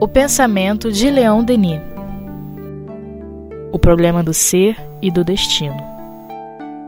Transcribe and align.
O 0.00 0.06
pensamento 0.06 0.92
de 0.92 1.10
Leon 1.10 1.42
Denis. 1.42 1.80
O 3.72 3.78
problema 3.78 4.22
do 4.22 4.32
ser 4.32 4.76
e 5.02 5.10
do 5.10 5.24
destino. 5.24 5.76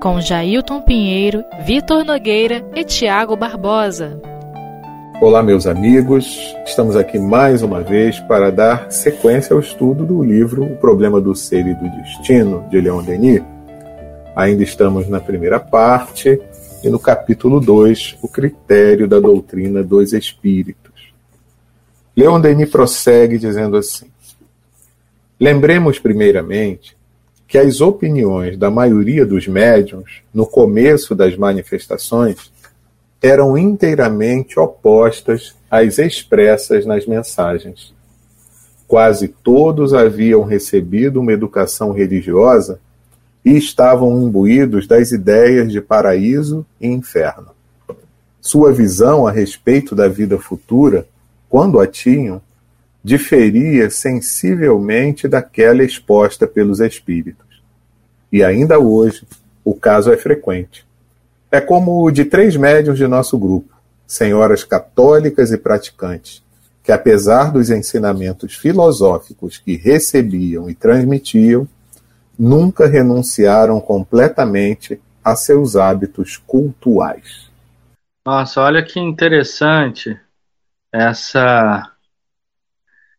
Com 0.01 0.21
Jailton 0.21 0.82
Pinheiro, 0.82 1.45
Vitor 1.64 2.04
Nogueira 2.04 2.64
e 2.77 2.85
Tiago 2.85 3.37
Barbosa. 3.37 4.21
Olá, 5.21 5.43
meus 5.43 5.67
amigos. 5.67 6.39
Estamos 6.65 6.95
aqui 6.95 7.19
mais 7.19 7.63
uma 7.63 7.83
vez 7.83 8.21
para 8.21 8.53
dar 8.53 8.91
sequência 8.93 9.55
ao 9.55 9.61
estudo 9.61 10.05
do 10.05 10.23
livro 10.23 10.65
O 10.65 10.77
Problema 10.77 11.21
do 11.21 11.35
Ser 11.35 11.67
e 11.67 11.75
do 11.75 11.89
Destino, 11.89 12.65
de 12.71 12.81
Leon 12.81 13.03
Denis. 13.03 13.43
Ainda 14.37 14.63
estamos 14.63 15.09
na 15.09 15.19
primeira 15.19 15.59
parte 15.59 16.41
e 16.87 16.89
no 16.89 17.00
capítulo 17.00 17.59
2, 17.59 18.18
o 18.23 18.29
critério 18.29 19.09
da 19.09 19.18
doutrina 19.18 19.82
dos 19.82 20.12
espíritos. 20.12 21.12
Leon 22.16 22.40
Denis 22.40 22.71
prossegue 22.71 23.39
dizendo 23.39 23.76
assim: 23.76 24.07
Lembremos 25.39 25.99
primeiramente 25.99 26.96
que 27.49 27.59
as 27.59 27.81
opiniões 27.81 28.57
da 28.57 28.71
maioria 28.71 29.26
dos 29.26 29.49
médiums 29.49 30.22
no 30.32 30.46
começo 30.46 31.12
das 31.12 31.36
manifestações 31.36 32.53
eram 33.20 33.59
inteiramente 33.59 34.61
opostas 34.61 35.56
às 35.69 35.98
expressas 35.98 36.87
nas 36.87 37.05
mensagens. 37.05 37.92
Quase 38.87 39.27
todos 39.27 39.92
haviam 39.92 40.45
recebido 40.45 41.20
uma 41.20 41.33
educação 41.33 41.91
religiosa 41.91 42.78
e 43.47 43.56
estavam 43.56 44.20
imbuídos 44.20 44.89
das 44.89 45.12
ideias 45.12 45.70
de 45.70 45.81
paraíso 45.81 46.67
e 46.81 46.89
inferno. 46.89 47.50
Sua 48.41 48.73
visão 48.73 49.25
a 49.25 49.31
respeito 49.31 49.95
da 49.95 50.09
vida 50.09 50.37
futura 50.37 51.06
quando 51.48 51.78
a 51.78 51.87
tinham, 51.87 52.42
diferia 53.05 53.89
sensivelmente 53.89 55.29
daquela 55.29 55.85
exposta 55.85 56.45
pelos 56.45 56.81
espíritos. 56.81 57.62
E 58.33 58.43
ainda 58.43 58.81
hoje, 58.81 59.25
o 59.65 59.75
caso 59.75 60.13
é 60.13 60.17
frequente. 60.17 60.85
É 61.48 61.61
como 61.61 62.03
o 62.03 62.11
de 62.11 62.25
três 62.25 62.57
médios 62.57 62.98
de 62.98 63.07
nosso 63.07 63.39
grupo, 63.39 63.73
senhoras 64.09 64.65
católicas 64.65 65.53
e 65.53 65.57
praticantes, 65.57 66.42
que 66.83 66.91
apesar 66.91 67.53
dos 67.53 67.70
ensinamentos 67.70 68.57
filosóficos 68.57 69.57
que 69.57 69.77
recebiam 69.77 70.69
e 70.69 70.75
transmitiam, 70.75 71.69
nunca 72.39 72.87
renunciaram 72.87 73.81
completamente 73.81 75.01
a 75.25 75.34
seus 75.34 75.77
hábitos 75.77 76.37
cultuais. 76.37 77.51
Nossa, 78.25 78.61
olha 78.61 78.83
que 78.83 79.01
interessante 79.01 80.19
essa 80.92 81.92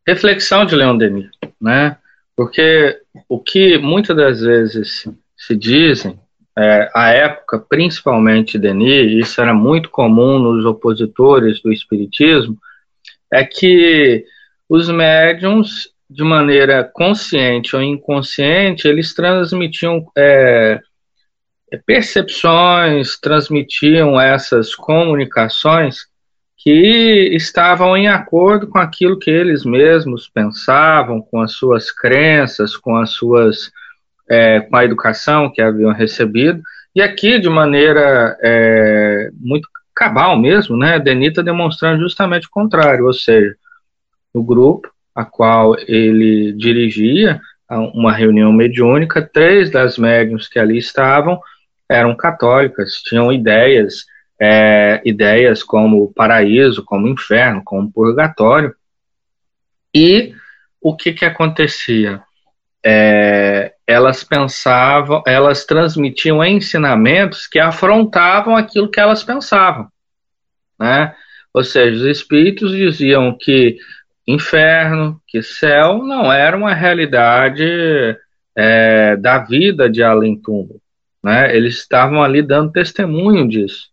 reflexão 0.06 0.66
de 0.66 0.76
Leon 0.76 0.98
Denis, 0.98 1.30
né? 1.60 1.98
Porque 2.36 3.00
o 3.28 3.40
que 3.40 3.78
muitas 3.78 4.16
das 4.16 4.42
vezes 4.42 5.08
se 5.36 5.56
dizem, 5.56 6.20
é, 6.58 6.90
a 6.94 7.10
época, 7.10 7.60
principalmente 7.60 8.58
Denis, 8.58 9.12
isso 9.12 9.42
era 9.42 9.54
muito 9.54 9.90
comum 9.90 10.40
nos 10.40 10.66
opositores 10.66 11.62
do 11.62 11.72
espiritismo, 11.72 12.58
é 13.32 13.44
que 13.44 14.26
os 14.70 14.90
médiums, 14.90 15.90
de 16.10 16.24
maneira 16.24 16.84
consciente 16.84 17.76
ou 17.76 17.82
inconsciente, 17.82 18.88
eles 18.88 19.14
transmitiam 19.14 20.06
é, 20.18 20.80
percepções, 21.86 23.20
transmitiam 23.20 24.20
essas 24.20 24.74
comunicações 24.74 26.08
que 26.58 27.30
estavam 27.34 27.96
em 27.96 28.08
acordo 28.08 28.68
com 28.68 28.78
aquilo 28.78 29.20
que 29.20 29.30
eles 29.30 29.66
mesmos 29.66 30.30
pensavam, 30.30 31.22
com 31.22 31.42
as 31.42 31.54
suas 31.54 31.92
crenças, 31.92 32.76
com 32.76 32.96
as 32.96 33.12
suas 33.12 33.72
é, 34.30 34.62
com 34.62 34.76
a 34.76 34.84
educação 34.84 35.52
que 35.52 35.62
haviam 35.62 35.92
recebido. 35.94 36.62
E 36.96 37.02
aqui, 37.02 37.40
de 37.40 37.50
maneira 37.50 38.38
é, 38.42 39.30
muito 39.34 39.70
cabal 39.96 40.38
mesmo, 40.38 40.76
né, 40.78 41.00
Denita 41.00 41.44
demonstrando 41.44 42.02
justamente 42.02 42.48
o 42.48 42.52
contrário, 42.52 43.06
ou 43.06 43.14
seja, 43.14 43.56
no 44.34 44.44
grupo 44.44 44.90
a 45.17 45.26
qual 45.26 45.76
ele 45.88 46.54
dirigia 46.54 47.42
uma 47.95 48.14
reunião 48.14 48.54
mediúnica, 48.54 49.28
três 49.33 49.72
das 49.72 49.98
médiums 49.98 50.48
que 50.48 50.60
ali 50.60 50.78
estavam 50.78 51.42
eram 51.89 52.16
católicas, 52.16 53.02
tinham 53.02 53.33
ideias 53.33 54.05
é, 54.39 55.02
ideias 55.04 55.64
como 55.64 56.14
paraíso, 56.14 56.86
como 56.86 57.08
inferno, 57.08 57.64
como 57.66 57.92
purgatório. 57.92 58.76
E 59.92 60.36
o 60.80 60.95
que, 60.95 61.14
que 61.14 61.26
acontecia? 61.26 62.22
É, 62.86 63.73
elas 63.88 64.23
pensavam, 64.23 65.23
elas 65.26 65.66
transmitiam 65.66 66.45
ensinamentos 66.45 67.48
que 67.48 67.58
afrontavam 67.58 68.55
aquilo 68.55 68.92
que 68.92 68.99
elas 68.99 69.23
pensavam, 69.23 69.88
né? 70.80 71.16
Ou 71.52 71.64
seja, 71.64 71.98
os 71.98 72.04
espíritos 72.04 72.72
diziam 72.72 73.36
que 73.36 73.80
inferno, 74.27 75.21
que 75.26 75.42
céu 75.42 75.99
não 76.04 76.32
era 76.32 76.58
uma 76.58 76.73
realidade 76.73 77.64
é, 78.55 79.15
da 79.15 79.39
vida 79.39 79.89
de 79.89 80.04
além 80.04 80.36
túmulo, 80.36 80.82
né? 81.23 81.55
Eles 81.55 81.77
estavam 81.77 82.21
ali 82.21 82.42
dando 82.42 82.71
testemunho 82.71 83.48
disso. 83.48 83.89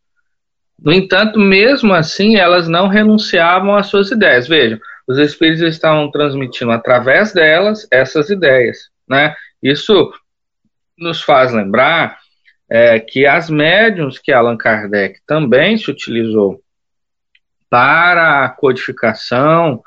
No 0.82 0.92
entanto, 0.92 1.38
mesmo 1.38 1.94
assim, 1.94 2.36
elas 2.36 2.68
não 2.68 2.88
renunciavam 2.88 3.76
às 3.76 3.86
suas 3.86 4.10
ideias. 4.10 4.48
Vejam, 4.48 4.78
os 5.06 5.18
espíritos 5.18 5.62
estavam 5.62 6.10
transmitindo 6.10 6.72
através 6.72 7.32
delas 7.32 7.86
essas 7.90 8.28
ideias. 8.28 8.90
Né? 9.08 9.34
Isso 9.62 10.12
nos 10.98 11.22
faz 11.22 11.52
lembrar 11.52 12.18
é, 12.68 12.98
que 12.98 13.26
as 13.26 13.48
médiums 13.48 14.18
que 14.18 14.32
Allan 14.32 14.56
Kardec 14.56 15.20
também 15.26 15.76
se 15.76 15.90
utilizou 15.90 16.60
para 17.70 18.44
a 18.44 18.48
codificação 18.48 19.82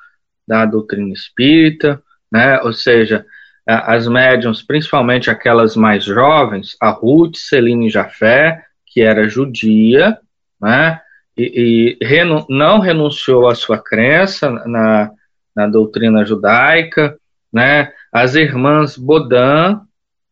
da 0.47 0.65
doutrina 0.65 1.11
espírita, 1.13 2.01
né? 2.31 2.59
ou 2.61 2.73
seja, 2.73 3.25
as 3.65 4.07
médiums, 4.07 4.61
principalmente 4.61 5.29
aquelas 5.29 5.75
mais 5.75 6.03
jovens, 6.05 6.75
a 6.81 6.89
Ruth 6.89 7.35
Celine 7.35 7.89
Jafé, 7.89 8.63
que 8.85 9.01
era 9.01 9.27
judia, 9.27 10.17
né? 10.61 11.01
e, 11.37 11.97
e 12.01 12.05
renu 12.05 12.45
não 12.49 12.79
renunciou 12.79 13.47
à 13.47 13.53
sua 13.53 13.77
crença 13.77 14.49
na, 14.65 15.11
na 15.55 15.67
doutrina 15.67 16.25
judaica, 16.25 17.17
né? 17.53 17.91
As 18.11 18.35
irmãs 18.35 18.97
Bodin, 18.97 19.79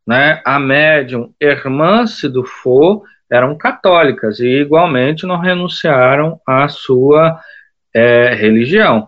né? 0.06 0.42
A 0.44 0.60
médium 0.60 1.34
Irmã 1.40 2.08
Sidufo 2.08 3.04
eram 3.32 3.58
católicas 3.58 4.40
e 4.40 4.48
igualmente 4.48 5.26
não 5.26 5.40
renunciaram 5.40 6.40
à 6.48 6.68
sua 6.68 7.40
é, 7.94 8.34
religião, 8.34 9.08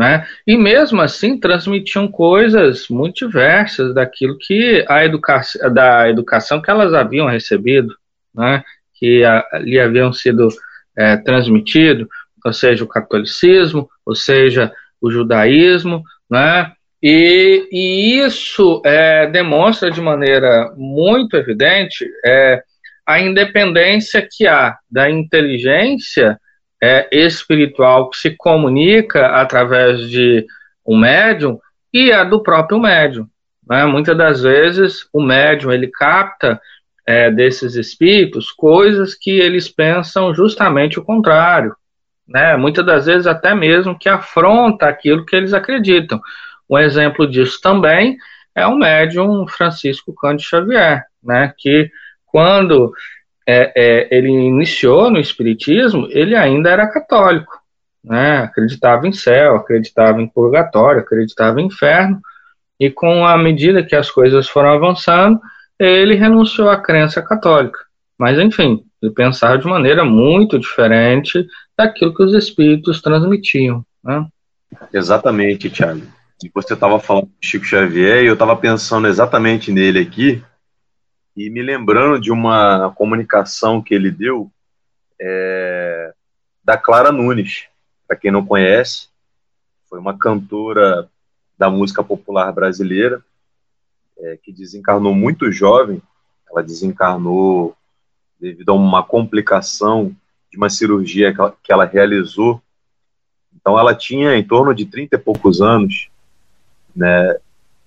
né? 0.00 0.26
E 0.46 0.56
mesmo 0.56 1.02
assim 1.02 1.38
transmitiam 1.38 2.08
coisas 2.08 2.88
muito 2.88 3.26
diversas 3.26 3.94
daquilo 3.94 4.38
que 4.38 4.82
a 4.88 5.04
educação 5.04 5.74
da 5.74 6.08
educação 6.08 6.62
que 6.62 6.70
elas 6.70 6.94
haviam 6.94 7.26
recebido, 7.26 7.94
né? 8.34 8.64
que 8.94 9.22
lhe 9.60 9.78
haviam 9.78 10.10
sido 10.10 10.48
é, 10.96 11.18
transmitido, 11.18 12.08
ou 12.42 12.50
seja, 12.50 12.82
o 12.82 12.88
catolicismo, 12.88 13.90
ou 14.06 14.14
seja, 14.14 14.72
o 15.02 15.10
judaísmo, 15.10 16.02
né? 16.30 16.72
E, 17.02 17.68
e 17.70 18.20
isso 18.24 18.80
é, 18.86 19.26
demonstra 19.26 19.90
de 19.90 20.00
maneira 20.00 20.72
muito 20.78 21.36
evidente 21.36 22.10
é, 22.24 22.62
a 23.06 23.20
independência 23.20 24.26
que 24.30 24.46
há 24.46 24.78
da 24.90 25.10
inteligência 25.10 26.40
é, 26.82 27.08
espiritual 27.12 28.08
que 28.10 28.16
se 28.16 28.30
comunica 28.36 29.26
através 29.28 30.08
de 30.08 30.46
um 30.86 30.96
médium 30.96 31.58
e 31.92 32.12
a 32.12 32.24
do 32.24 32.42
próprio 32.42 32.80
médium. 32.80 33.28
Né? 33.68 33.84
Muitas 33.84 34.16
das 34.16 34.42
vezes 34.42 35.08
o 35.12 35.22
médium 35.22 35.70
ele 35.70 35.88
capta 35.88 36.60
é, 37.06 37.30
desses 37.30 37.74
espíritos 37.74 38.50
coisas 38.50 39.14
que 39.14 39.30
eles 39.30 39.68
pensam 39.68 40.34
justamente 40.34 40.98
o 40.98 41.04
contrário, 41.04 41.74
né? 42.28 42.56
Muitas 42.56 42.86
das 42.86 43.06
vezes 43.06 43.26
até 43.26 43.54
mesmo 43.54 43.98
que 43.98 44.08
afronta 44.08 44.86
aquilo 44.86 45.26
que 45.26 45.34
eles 45.34 45.52
acreditam. 45.52 46.20
Um 46.68 46.78
exemplo 46.78 47.26
disso 47.26 47.60
também 47.60 48.16
é 48.54 48.64
o 48.66 48.76
médium 48.76 49.46
Francisco 49.48 50.14
Cândido 50.14 50.48
Xavier, 50.48 51.04
né? 51.22 51.52
Que 51.58 51.90
quando 52.26 52.92
é, 53.50 53.72
é, 53.74 54.16
ele 54.16 54.28
iniciou 54.28 55.10
no 55.10 55.18
espiritismo, 55.18 56.06
ele 56.10 56.36
ainda 56.36 56.70
era 56.70 56.86
católico, 56.86 57.60
né? 58.02 58.38
Acreditava 58.38 59.08
em 59.08 59.12
céu, 59.12 59.56
acreditava 59.56 60.22
em 60.22 60.28
purgatório, 60.28 61.00
acreditava 61.00 61.60
em 61.60 61.66
inferno. 61.66 62.20
E 62.78 62.90
com 62.90 63.26
a 63.26 63.36
medida 63.36 63.82
que 63.82 63.96
as 63.96 64.08
coisas 64.08 64.48
foram 64.48 64.70
avançando, 64.70 65.40
ele 65.78 66.14
renunciou 66.14 66.70
à 66.70 66.76
crença 66.76 67.20
católica. 67.20 67.78
Mas, 68.16 68.38
enfim, 68.38 68.84
Ele 69.02 69.12
pensava 69.12 69.58
de 69.58 69.66
maneira 69.66 70.04
muito 70.04 70.58
diferente 70.58 71.46
daquilo 71.76 72.14
que 72.14 72.22
os 72.22 72.34
espíritos 72.34 73.00
transmitiam. 73.00 73.84
Né? 74.04 74.26
Exatamente, 74.92 75.70
Thiago. 75.70 76.02
E 76.44 76.50
você 76.54 76.74
estava 76.74 77.00
falando 77.00 77.24
do 77.24 77.32
Chico 77.40 77.64
Xavier 77.64 78.22
e 78.22 78.26
eu 78.26 78.34
estava 78.34 78.54
pensando 78.54 79.08
exatamente 79.08 79.72
nele 79.72 79.98
aqui 80.00 80.42
e 81.36 81.48
me 81.48 81.62
lembrando 81.62 82.20
de 82.20 82.30
uma 82.30 82.92
comunicação 82.92 83.80
que 83.82 83.94
ele 83.94 84.10
deu 84.10 84.50
é, 85.20 86.12
da 86.64 86.76
Clara 86.76 87.12
Nunes. 87.12 87.66
Para 88.06 88.16
quem 88.16 88.30
não 88.30 88.44
conhece, 88.44 89.08
foi 89.88 89.98
uma 89.98 90.16
cantora 90.18 91.08
da 91.56 91.70
música 91.70 92.02
popular 92.02 92.52
brasileira 92.52 93.22
é, 94.18 94.38
que 94.42 94.52
desencarnou 94.52 95.14
muito 95.14 95.52
jovem. 95.52 96.02
Ela 96.50 96.62
desencarnou 96.62 97.76
devido 98.38 98.70
a 98.70 98.74
uma 98.74 99.02
complicação 99.02 100.14
de 100.50 100.56
uma 100.56 100.68
cirurgia 100.68 101.32
que 101.32 101.40
ela, 101.40 101.56
que 101.62 101.72
ela 101.72 101.84
realizou. 101.84 102.60
Então 103.54 103.78
ela 103.78 103.94
tinha 103.94 104.34
em 104.36 104.42
torno 104.42 104.74
de 104.74 104.86
30 104.86 105.16
e 105.16 105.18
poucos 105.18 105.60
anos, 105.60 106.08
né? 106.94 107.38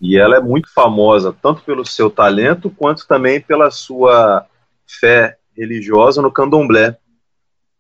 E 0.04 0.18
ela 0.18 0.36
é 0.36 0.42
muito 0.42 0.70
famosa 0.70 1.34
tanto 1.42 1.64
pelo 1.64 1.86
seu 1.86 2.10
talento 2.10 2.70
quanto 2.70 3.08
também 3.08 3.40
pela 3.40 3.72
sua 3.72 4.46
fé 4.86 5.38
religiosa 5.56 6.22
no 6.22 6.30
candomblé. 6.30 6.98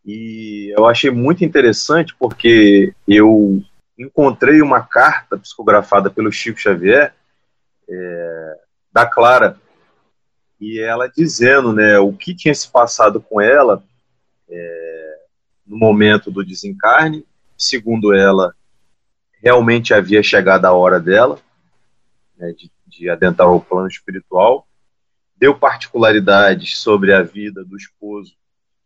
E 0.05 0.73
eu 0.73 0.85
achei 0.85 1.11
muito 1.11 1.43
interessante 1.43 2.15
porque 2.17 2.93
eu 3.05 3.61
encontrei 3.99 4.61
uma 4.61 4.79
carta 4.79 5.37
psicografada 5.37 6.09
pelo 6.09 6.31
Chico 6.31 6.61
Xavier 6.61 7.13
é, 7.89 8.57
da 8.93 9.05
Clara 9.05 9.57
e 10.61 10.79
ela 10.79 11.09
dizendo 11.09 11.73
né, 11.73 11.99
o 11.99 12.13
que 12.13 12.33
tinha 12.33 12.55
se 12.55 12.71
passado 12.71 13.19
com 13.19 13.41
ela 13.41 13.83
é, 14.49 15.15
no 15.67 15.75
momento 15.77 16.31
do 16.31 16.41
desencarne. 16.41 17.25
Segundo 17.57 18.13
ela, 18.13 18.55
realmente 19.41 19.93
havia 19.93 20.23
chegado 20.23 20.63
a 20.63 20.71
hora 20.71 21.01
dela 21.01 21.37
né, 22.37 22.51
de, 22.53 22.71
de 22.87 23.09
adentrar 23.09 23.49
o 23.51 23.61
plano 23.61 23.87
espiritual. 23.87 24.67
Deu 25.35 25.57
particularidades 25.57 26.77
sobre 26.77 27.13
a 27.13 27.21
vida 27.21 27.63
do 27.63 27.75
esposo, 27.75 28.33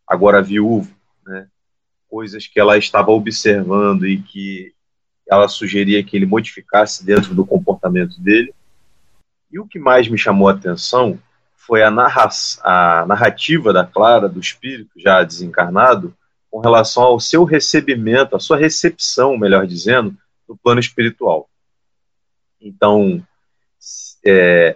agora 0.08 0.42
viúvo, 0.42 0.96
né, 1.26 1.48
coisas 2.10 2.48
que 2.48 2.60
ela 2.60 2.78
estava 2.78 3.12
observando 3.12 4.08
e 4.08 4.22
que 4.22 4.74
ela 5.30 5.48
sugeria 5.48 6.04
que 6.04 6.16
ele 6.16 6.26
modificasse 6.26 7.06
dentro 7.06 7.36
do 7.36 7.46
comportamento 7.46 8.20
dele. 8.22 8.54
E 9.52 9.60
o 9.60 9.68
que 9.68 9.78
mais 9.78 10.08
me 10.08 10.18
chamou 10.18 10.48
a 10.48 10.54
atenção 10.54 11.20
foi 11.56 11.84
a, 11.84 11.92
narra 11.92 12.30
a 12.64 13.06
narrativa 13.06 13.74
da 13.74 13.86
Clara, 13.86 14.30
do 14.30 14.40
espírito 14.40 14.92
já 14.98 15.22
desencarnado, 15.24 16.16
com 16.50 16.60
relação 16.60 17.04
ao 17.04 17.20
seu 17.20 17.44
recebimento, 17.44 18.36
a 18.36 18.40
sua 18.40 18.58
recepção, 18.58 19.38
melhor 19.38 19.68
dizendo, 19.68 20.16
do 20.48 20.56
plano 20.56 20.80
espiritual. 20.80 21.50
Então, 22.60 23.22
é, 24.26 24.76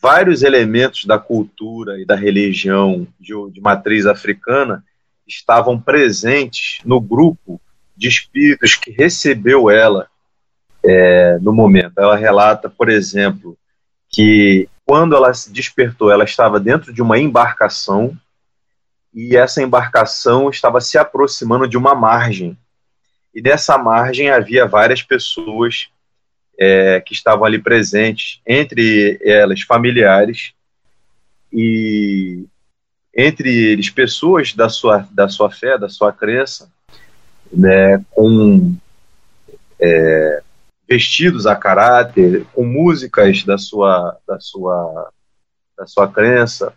vários 0.00 0.42
elementos 0.42 1.04
da 1.04 1.18
cultura 1.18 2.00
e 2.00 2.04
da 2.04 2.16
religião 2.16 3.06
de, 3.20 3.32
de 3.50 3.60
matriz 3.60 4.06
africana 4.06 4.84
estavam 5.26 5.80
presentes 5.80 6.80
no 6.84 7.00
grupo 7.00 7.60
de 7.96 8.08
espíritos 8.08 8.74
que 8.74 8.90
recebeu 8.90 9.70
ela 9.70 10.08
é, 10.84 11.38
no 11.40 11.52
momento. 11.52 11.98
Ela 11.98 12.16
relata, 12.16 12.68
por 12.68 12.88
exemplo, 12.88 13.56
que 14.08 14.68
quando 14.84 15.14
ela 15.14 15.32
se 15.32 15.52
despertou, 15.52 16.10
ela 16.10 16.24
estava 16.24 16.58
dentro 16.58 16.92
de 16.92 17.00
uma 17.00 17.18
embarcação 17.18 18.16
e 19.14 19.36
essa 19.36 19.62
embarcação 19.62 20.50
estava 20.50 20.80
se 20.80 20.98
aproximando 20.98 21.68
de 21.68 21.76
uma 21.76 21.94
margem. 21.94 22.58
E 23.34 23.40
nessa 23.40 23.78
margem 23.78 24.30
havia 24.30 24.66
várias 24.66 25.02
pessoas 25.02 25.88
é, 26.58 27.00
que 27.00 27.12
estavam 27.12 27.44
ali 27.44 27.58
presentes, 27.58 28.40
entre 28.46 29.18
elas 29.22 29.62
familiares 29.62 30.52
e 31.52 32.44
entre 33.14 33.72
eles 33.72 33.90
pessoas 33.90 34.54
da 34.54 34.68
sua, 34.68 35.06
da 35.10 35.28
sua 35.28 35.50
fé, 35.50 35.76
da 35.76 35.88
sua 35.88 36.12
crença, 36.12 36.70
né, 37.52 38.02
com 38.10 38.74
é, 39.78 40.42
vestidos 40.88 41.46
a 41.46 41.54
caráter, 41.54 42.46
com 42.54 42.64
músicas 42.64 43.44
da 43.44 43.58
sua, 43.58 44.16
da 44.26 44.40
sua, 44.40 45.10
da 45.76 45.86
sua 45.86 46.08
crença. 46.08 46.72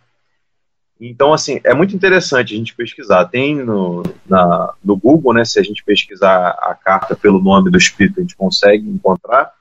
Então, 1.00 1.34
assim, 1.34 1.60
é 1.64 1.74
muito 1.74 1.96
interessante 1.96 2.54
a 2.54 2.58
gente 2.58 2.76
pesquisar. 2.76 3.26
Tem 3.26 3.56
no, 3.56 4.04
na, 4.26 4.74
no 4.84 4.96
Google, 4.96 5.34
né, 5.34 5.46
se 5.46 5.60
a 5.60 5.64
gente 5.64 5.84
pesquisar 5.84 6.50
a 6.50 6.74
carta 6.74 7.16
pelo 7.16 7.42
nome 7.42 7.70
do 7.70 7.78
espírito, 7.78 8.20
a 8.20 8.22
gente 8.22 8.36
consegue 8.36 8.88
encontrar. 8.90 9.54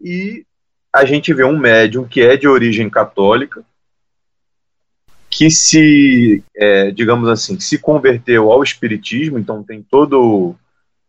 E 0.00 0.44
a 0.92 1.04
gente 1.04 1.32
vê 1.34 1.44
um 1.44 1.58
médium 1.58 2.06
que 2.06 2.20
é 2.20 2.36
de 2.36 2.48
origem 2.48 2.88
católica, 2.88 3.64
que 5.30 5.50
se, 5.50 6.42
é, 6.56 6.90
digamos 6.90 7.28
assim, 7.28 7.60
se 7.60 7.78
converteu 7.78 8.50
ao 8.50 8.62
espiritismo, 8.62 9.38
então 9.38 9.62
tem 9.62 9.82
todo 9.82 10.56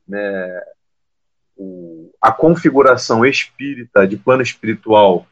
né, 0.08 0.62
o, 1.56 2.12
a 2.22 2.32
configuração 2.32 3.26
espírita 3.26 4.08
de 4.08 4.18
plano 4.18 4.42
espiritual, 4.42 5.26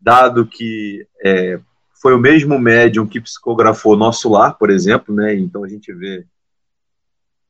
dado 0.00 0.46
que 0.46 1.06
é, 1.22 1.58
foi 2.00 2.14
o 2.14 2.18
mesmo 2.18 2.58
médium 2.58 3.06
que 3.06 3.20
psicografou 3.20 3.96
Nosso 3.96 4.30
Lar, 4.30 4.56
por 4.56 4.70
exemplo, 4.70 5.14
né? 5.14 5.34
Então 5.34 5.62
a 5.62 5.68
gente 5.68 5.92
vê 5.92 6.24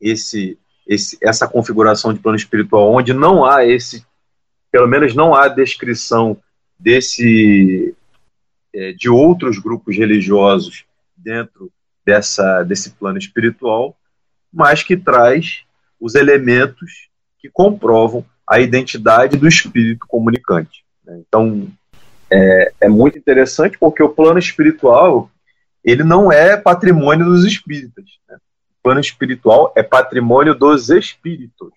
esse, 0.00 0.58
esse, 0.86 1.16
essa 1.22 1.46
configuração 1.46 2.12
de 2.12 2.18
plano 2.18 2.36
espiritual 2.36 2.92
onde 2.92 3.12
não 3.12 3.44
há 3.44 3.64
esse, 3.64 4.04
pelo 4.70 4.86
menos 4.86 5.14
não 5.14 5.34
há 5.34 5.48
descrição 5.48 6.36
desse 6.78 7.94
é, 8.74 8.92
de 8.92 9.08
outros 9.08 9.58
grupos 9.58 9.96
religiosos 9.96 10.84
dentro 11.16 11.70
dessa 12.04 12.62
desse 12.62 12.90
plano 12.90 13.18
espiritual, 13.18 13.96
mas 14.52 14.82
que 14.82 14.96
traz 14.96 15.64
os 16.00 16.14
elementos 16.14 17.08
que 17.38 17.48
comprovam 17.48 18.24
a 18.46 18.58
identidade 18.58 19.36
do 19.36 19.46
espírito 19.46 20.06
comunicante. 20.08 20.84
Né? 21.04 21.22
Então, 21.26 21.68
é, 22.30 22.72
é, 22.80 22.88
muito 22.88 23.18
interessante 23.18 23.78
porque 23.78 24.02
o 24.02 24.08
plano 24.08 24.38
espiritual 24.38 25.30
ele 25.84 26.04
não 26.04 26.30
é 26.30 26.56
patrimônio 26.56 27.26
dos 27.26 27.44
espíritas. 27.44 28.04
Né? 28.28 28.36
O 28.36 28.82
plano 28.82 29.00
espiritual 29.00 29.72
é 29.76 29.82
patrimônio 29.82 30.54
dos 30.54 30.90
espíritos. 30.90 31.72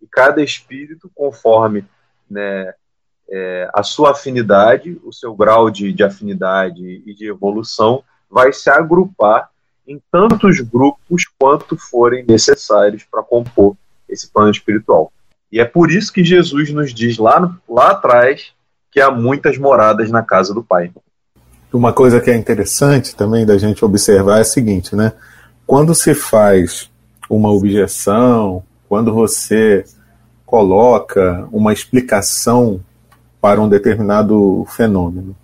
E 0.00 0.06
cada 0.06 0.42
espírito, 0.42 1.10
conforme 1.14 1.84
né, 2.28 2.72
é, 3.28 3.68
a 3.74 3.82
sua 3.82 4.12
afinidade, 4.12 5.00
o 5.04 5.12
seu 5.12 5.34
grau 5.34 5.70
de, 5.70 5.92
de 5.92 6.02
afinidade 6.02 7.02
e 7.06 7.14
de 7.14 7.26
evolução, 7.28 8.02
vai 8.30 8.52
se 8.52 8.70
agrupar 8.70 9.50
em 9.86 10.00
tantos 10.10 10.60
grupos 10.60 11.24
quanto 11.38 11.76
forem 11.76 12.24
necessários 12.24 13.04
para 13.04 13.22
compor 13.22 13.76
esse 14.08 14.30
plano 14.30 14.50
espiritual. 14.50 15.12
E 15.50 15.60
é 15.60 15.64
por 15.64 15.90
isso 15.90 16.12
que 16.12 16.24
Jesus 16.24 16.70
nos 16.70 16.94
diz 16.94 17.18
lá, 17.18 17.56
lá 17.68 17.90
atrás 17.90 18.52
que 18.90 19.00
há 19.00 19.10
muitas 19.10 19.58
moradas 19.58 20.10
na 20.10 20.22
casa 20.22 20.54
do 20.54 20.62
Pai. 20.62 20.92
Uma 21.72 21.92
coisa 21.92 22.20
que 22.20 22.30
é 22.30 22.36
interessante 22.36 23.14
também 23.14 23.46
da 23.46 23.56
gente 23.56 23.84
observar 23.84 24.38
é 24.38 24.40
a 24.40 24.44
seguinte, 24.44 24.96
né? 24.96 25.12
Quando 25.66 25.94
se 25.94 26.14
faz 26.14 26.90
uma 27.28 27.50
objeção, 27.50 28.64
quando 28.90 29.14
você 29.14 29.84
coloca 30.44 31.46
uma 31.52 31.72
explicação 31.72 32.80
para 33.40 33.60
um 33.60 33.68
determinado 33.68 34.66
fenômeno, 34.68 35.36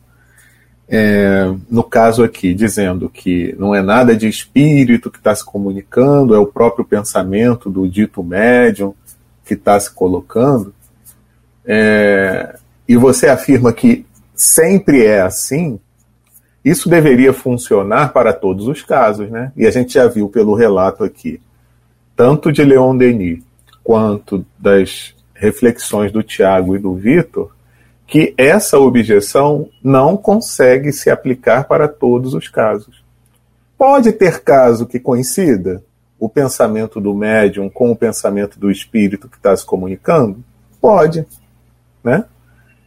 é, 0.88 1.54
no 1.70 1.84
caso 1.84 2.24
aqui, 2.24 2.52
dizendo 2.52 3.08
que 3.08 3.54
não 3.56 3.72
é 3.72 3.80
nada 3.80 4.16
de 4.16 4.26
espírito 4.26 5.12
que 5.12 5.18
está 5.18 5.32
se 5.32 5.44
comunicando, 5.44 6.34
é 6.34 6.38
o 6.40 6.46
próprio 6.48 6.84
pensamento 6.84 7.70
do 7.70 7.88
dito 7.88 8.20
médium 8.20 8.92
que 9.44 9.54
está 9.54 9.78
se 9.78 9.92
colocando, 9.94 10.74
é, 11.64 12.58
e 12.88 12.96
você 12.96 13.28
afirma 13.28 13.72
que 13.72 14.04
sempre 14.34 15.06
é 15.06 15.20
assim, 15.20 15.78
isso 16.64 16.88
deveria 16.88 17.32
funcionar 17.32 18.12
para 18.12 18.32
todos 18.32 18.66
os 18.66 18.82
casos, 18.82 19.30
né? 19.30 19.52
E 19.56 19.68
a 19.68 19.70
gente 19.70 19.94
já 19.94 20.08
viu 20.08 20.28
pelo 20.28 20.56
relato 20.56 21.04
aqui, 21.04 21.40
tanto 22.16 22.50
de 22.50 22.64
Leon 22.64 22.96
Denis 22.96 23.42
quanto 23.84 24.44
das 24.58 25.14
reflexões 25.34 26.10
do 26.10 26.22
Tiago 26.22 26.74
e 26.74 26.78
do 26.78 26.94
Vitor, 26.94 27.52
que 28.06 28.34
essa 28.38 28.78
objeção 28.78 29.68
não 29.82 30.16
consegue 30.16 30.92
se 30.92 31.10
aplicar 31.10 31.64
para 31.64 31.86
todos 31.86 32.34
os 32.34 32.48
casos. 32.48 33.04
Pode 33.76 34.12
ter 34.12 34.40
caso 34.40 34.86
que 34.86 34.98
coincida 34.98 35.84
o 36.18 36.28
pensamento 36.28 37.00
do 37.00 37.14
médium 37.14 37.68
com 37.68 37.90
o 37.90 37.96
pensamento 37.96 38.58
do 38.58 38.70
espírito 38.70 39.28
que 39.28 39.36
está 39.36 39.54
se 39.54 39.66
comunicando? 39.66 40.42
Pode, 40.80 41.26
né? 42.02 42.24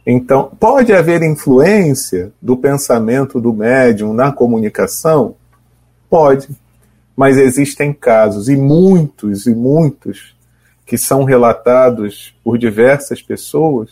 Então, 0.04 0.50
pode 0.58 0.92
haver 0.92 1.22
influência 1.22 2.32
do 2.42 2.56
pensamento 2.56 3.40
do 3.40 3.52
médium 3.52 4.12
na 4.12 4.32
comunicação? 4.32 5.36
Pode, 6.08 6.48
mas 7.20 7.36
existem 7.36 7.92
casos, 7.92 8.48
e 8.48 8.56
muitos, 8.56 9.46
e 9.46 9.54
muitos, 9.54 10.34
que 10.86 10.96
são 10.96 11.22
relatados 11.22 12.34
por 12.42 12.56
diversas 12.56 13.20
pessoas, 13.20 13.90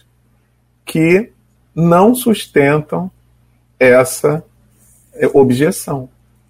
que 0.82 1.30
não 1.74 2.14
sustentam 2.14 3.10
essa 3.78 4.42
é, 5.12 5.28
objeção, 5.34 6.08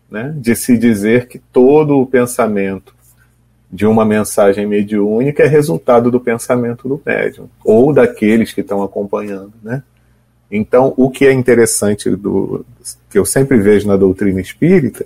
né? 0.08 0.32
de 0.36 0.54
se 0.54 0.78
dizer 0.78 1.26
que 1.26 1.40
todo 1.40 1.98
o 1.98 2.06
pensamento 2.06 2.94
de 3.68 3.84
uma 3.84 4.04
mensagem 4.04 4.64
mediúnica 4.64 5.42
é 5.42 5.48
resultado 5.48 6.12
do 6.12 6.20
pensamento 6.20 6.88
do 6.88 7.02
médium, 7.04 7.48
ou 7.64 7.92
daqueles 7.92 8.52
que 8.52 8.60
estão 8.60 8.84
acompanhando. 8.84 9.52
Né? 9.64 9.82
Então, 10.48 10.94
o 10.96 11.10
que 11.10 11.26
é 11.26 11.32
interessante, 11.32 12.08
do, 12.08 12.64
que 13.10 13.18
eu 13.18 13.24
sempre 13.24 13.58
vejo 13.58 13.88
na 13.88 13.96
doutrina 13.96 14.40
espírita, 14.40 15.04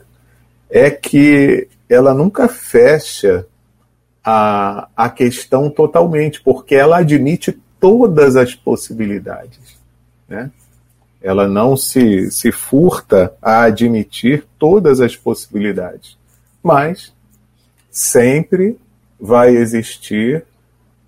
é 0.75 0.91
que 0.91 1.69
ela 1.87 2.15
nunca 2.15 2.49
fecha 2.49 3.47
a, 4.25 4.89
a 4.97 5.11
questão 5.11 5.69
totalmente, 5.69 6.41
porque 6.41 6.75
ela 6.75 6.99
admite 6.99 7.61
todas 7.79 8.37
as 8.37 8.55
possibilidades. 8.55 9.79
Né? 10.27 10.51
Ela 11.21 11.47
não 11.47 11.77
se, 11.77 12.31
se 12.31 12.51
furta 12.51 13.35
a 13.43 13.65
admitir 13.65 14.47
todas 14.59 14.99
as 14.99 15.15
possibilidades, 15.15 16.17
mas 16.63 17.13
sempre 17.91 18.79
vai 19.21 19.55
existir 19.55 20.43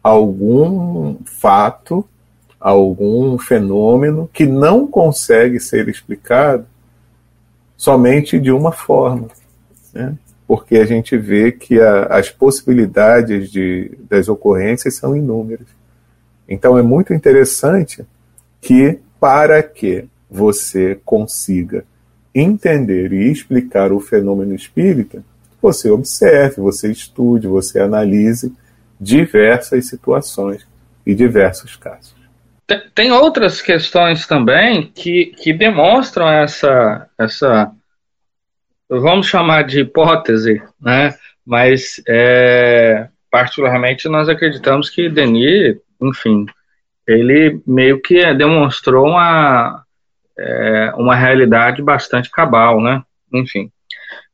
algum 0.03 1.17
fato, 1.25 2.07
algum 2.61 3.39
fenômeno 3.39 4.29
que 4.31 4.45
não 4.45 4.87
consegue 4.87 5.59
ser 5.59 5.89
explicado 5.89 6.67
somente 7.79 8.39
de 8.39 8.53
uma 8.53 8.71
forma. 8.71 9.29
Né? 9.95 10.15
Porque 10.47 10.77
a 10.77 10.85
gente 10.85 11.17
vê 11.17 11.53
que 11.53 11.81
a, 11.81 12.07
as 12.07 12.29
possibilidades 12.29 13.51
de, 13.51 13.93
das 14.11 14.29
ocorrências 14.29 14.97
são 14.97 15.17
inúmeras. 15.17 15.69
Então 16.49 16.77
é 16.77 16.83
muito 16.83 17.15
interessante 17.15 18.05
que 18.61 18.99
para 19.21 19.63
que 19.63 20.07
você 20.29 20.99
consiga 21.05 21.85
entender 22.35 23.13
e 23.13 23.31
explicar 23.31 23.93
o 23.93 24.01
fenômeno 24.01 24.55
espírita, 24.55 25.25
você 25.63 25.89
observe, 25.89 26.61
você 26.61 26.91
estude, 26.91 27.47
você 27.47 27.81
analise 27.81 28.53
diversas 29.01 29.87
situações 29.87 30.67
e 31.07 31.15
diversos 31.15 31.77
casos. 31.77 32.15
Tem 32.95 33.13
outras 33.13 33.61
questões 33.61 34.27
também 34.27 34.91
que, 34.95 35.27
que 35.39 35.53
demonstram 35.53 36.29
essa, 36.29 37.09
essa, 37.19 37.73
vamos 38.89 39.27
chamar 39.27 39.65
de 39.65 39.81
hipótese, 39.81 40.63
né? 40.81 41.15
mas 41.45 42.03
é, 42.09 43.09
particularmente 43.31 44.09
nós 44.09 44.29
acreditamos 44.29 44.89
que 44.89 45.09
Denis, 45.09 45.77
enfim, 46.01 46.47
ele 47.07 47.61
meio 47.67 48.01
que 48.01 48.33
demonstrou 48.35 49.09
uma, 49.09 49.85
é, 50.39 50.93
uma 50.97 51.15
realidade 51.15 51.83
bastante 51.83 52.31
cabal, 52.31 52.81
né? 52.81 53.03
Enfim. 53.33 53.71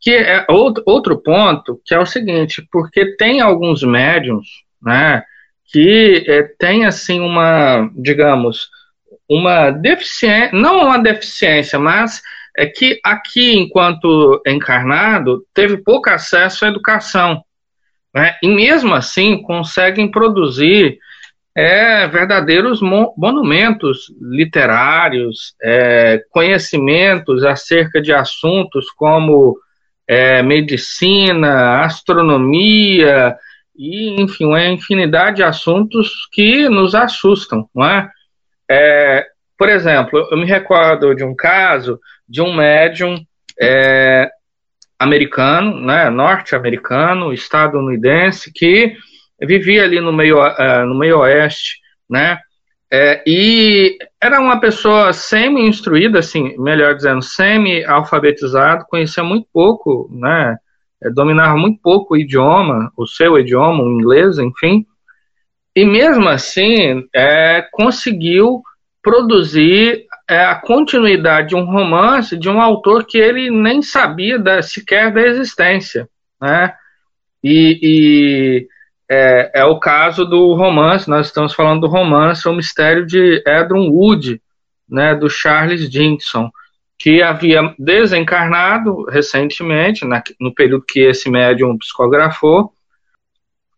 Que 0.00 0.12
é 0.12 0.47
outro, 0.49 0.83
outro 0.87 1.19
ponto, 1.21 1.80
que 1.85 1.95
é 1.95 1.99
o 1.99 2.07
seguinte, 2.07 2.66
porque 2.71 3.16
tem 3.16 3.40
alguns 3.40 3.83
médiums, 3.83 4.47
né, 4.80 5.23
que 5.66 6.25
é, 6.26 6.42
tem, 6.59 6.87
assim, 6.87 7.21
uma, 7.21 7.90
digamos, 7.95 8.71
uma 9.28 9.71
deficiência, 9.71 10.50
não 10.52 10.85
uma 10.87 10.99
deficiência, 10.99 11.78
mas 11.78 12.23
é 12.57 12.66
que 12.66 13.00
aqui, 13.04 13.57
enquanto 13.57 14.40
encarnado, 14.47 15.45
teve 15.54 15.78
pouco 15.78 16.11
acesso 16.11 16.64
à 16.64 16.69
educação, 16.69 17.42
né, 18.14 18.37
e 18.42 18.49
mesmo 18.49 18.95
assim 18.95 19.40
conseguem 19.42 20.11
produzir 20.11 20.99
é, 21.54 22.07
verdadeiros 22.07 22.80
monumentos 22.80 24.12
literários, 24.21 25.54
é, 25.62 26.23
conhecimentos 26.30 27.45
acerca 27.45 28.00
de 28.00 28.12
assuntos 28.12 28.90
como 28.90 29.59
é, 30.07 30.42
medicina, 30.42 31.83
astronomia, 31.83 33.37
e, 33.76 34.21
enfim, 34.21 34.45
uma 34.45 34.62
infinidade 34.66 35.37
de 35.37 35.42
assuntos 35.42 36.28
que 36.33 36.69
nos 36.69 36.95
assustam, 36.95 37.69
não 37.75 37.87
é? 37.87 38.11
é 38.71 39.26
por 39.60 39.68
exemplo, 39.68 40.26
eu 40.30 40.38
me 40.38 40.46
recordo 40.46 41.14
de 41.14 41.22
um 41.22 41.36
caso 41.36 42.00
de 42.26 42.40
um 42.40 42.50
médium 42.50 43.22
é, 43.60 44.30
americano, 44.98 45.78
né, 45.82 46.08
norte-americano, 46.08 47.30
estadunidense, 47.30 48.50
que 48.50 48.96
vivia 49.38 49.84
ali 49.84 50.00
no 50.00 50.14
meio, 50.14 50.38
uh, 50.42 50.86
no 50.86 50.98
meio 50.98 51.18
oeste, 51.18 51.78
né? 52.08 52.38
É, 52.90 53.22
e 53.26 53.98
era 54.18 54.40
uma 54.40 54.58
pessoa 54.58 55.12
semi-instruída, 55.12 56.20
assim, 56.20 56.56
melhor 56.56 56.94
dizendo, 56.94 57.20
semi-alfabetizado, 57.20 58.86
conhecia 58.88 59.22
muito 59.22 59.46
pouco, 59.52 60.08
né? 60.10 60.56
É, 61.04 61.10
dominava 61.10 61.54
muito 61.58 61.78
pouco 61.82 62.14
o 62.14 62.16
idioma, 62.16 62.90
o 62.96 63.06
seu 63.06 63.38
idioma, 63.38 63.82
o 63.82 63.90
inglês, 63.90 64.38
enfim. 64.38 64.86
E 65.76 65.84
mesmo 65.84 66.30
assim, 66.30 67.06
é, 67.14 67.68
conseguiu 67.70 68.62
produzir 69.02 70.07
é, 70.28 70.45
a 70.45 70.54
continuidade 70.54 71.49
de 71.49 71.57
um 71.57 71.64
romance 71.64 72.37
de 72.37 72.49
um 72.49 72.61
autor 72.61 73.04
que 73.04 73.19
ele 73.19 73.50
nem 73.50 73.83
sabia 73.83 74.38
da, 74.38 74.62
sequer 74.62 75.12
da 75.12 75.23
existência, 75.23 76.09
né? 76.40 76.75
E, 77.42 77.78
e 77.83 78.69
é, 79.11 79.50
é, 79.54 79.64
o 79.64 79.80
caso 79.80 80.25
do 80.25 80.54
romance, 80.54 81.09
nós 81.09 81.26
estamos 81.26 81.54
falando 81.54 81.80
do 81.80 81.88
romance 81.88 82.49
O 82.49 82.52
Mistério 82.52 83.04
de 83.04 83.42
Edron 83.47 83.88
Wood, 83.88 84.40
né, 84.88 85.14
do 85.14 85.28
Charles 85.28 85.90
Dickson, 85.90 86.50
que 86.99 87.23
havia 87.23 87.75
desencarnado 87.78 89.04
recentemente, 89.04 90.04
na, 90.04 90.23
no 90.38 90.54
período 90.54 90.85
que 90.87 91.00
esse 91.00 91.30
médium 91.30 91.78
psicografou, 91.78 92.73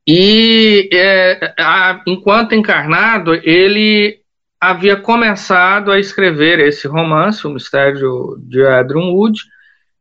e 0.07 0.91
é, 0.93 1.55
a, 1.59 2.03
enquanto 2.07 2.55
encarnado, 2.55 3.35
ele 3.35 4.22
havia 4.63 4.97
começado 4.97 5.91
a 5.91 5.99
escrever 5.99 6.61
esse 6.61 6.87
romance, 6.87 7.47
O 7.47 7.51
Mistério 7.51 8.37
de 8.39 8.61
Edron 8.61 9.13
Wood, 9.13 9.41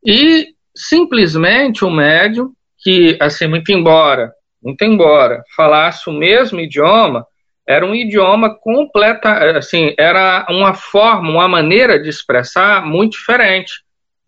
e 0.06 0.54
simplesmente 0.74 1.84
o 1.84 1.90
médium, 1.90 2.52
que, 2.78 3.16
assim, 3.20 3.48
muito 3.48 3.72
embora 3.72 4.32
muito 4.62 4.84
embora 4.84 5.42
falasse 5.56 6.08
o 6.08 6.12
mesmo 6.12 6.60
idioma, 6.60 7.26
era 7.66 7.84
um 7.84 7.94
idioma 7.94 8.54
completa, 8.54 9.56
assim, 9.56 9.94
era 9.98 10.46
uma 10.48 10.74
forma, 10.74 11.30
uma 11.30 11.48
maneira 11.48 12.00
de 12.00 12.08
expressar 12.08 12.86
muito 12.86 13.12
diferente, 13.12 13.72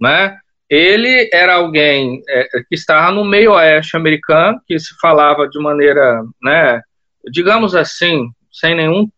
né? 0.01 0.37
Ele 0.69 1.29
era 1.33 1.55
alguém 1.55 2.23
é, 2.29 2.49
que 2.69 2.75
estava 2.75 3.13
no 3.13 3.25
meio 3.25 3.53
oeste 3.53 3.97
americano, 3.97 4.61
que 4.67 4.79
se 4.79 4.95
falava 5.01 5.49
de 5.49 5.61
maneira, 5.61 6.23
né, 6.43 6.81
digamos 7.31 7.75
assim, 7.75 8.29
sem 8.51 8.75
nenhum, 8.75 9.09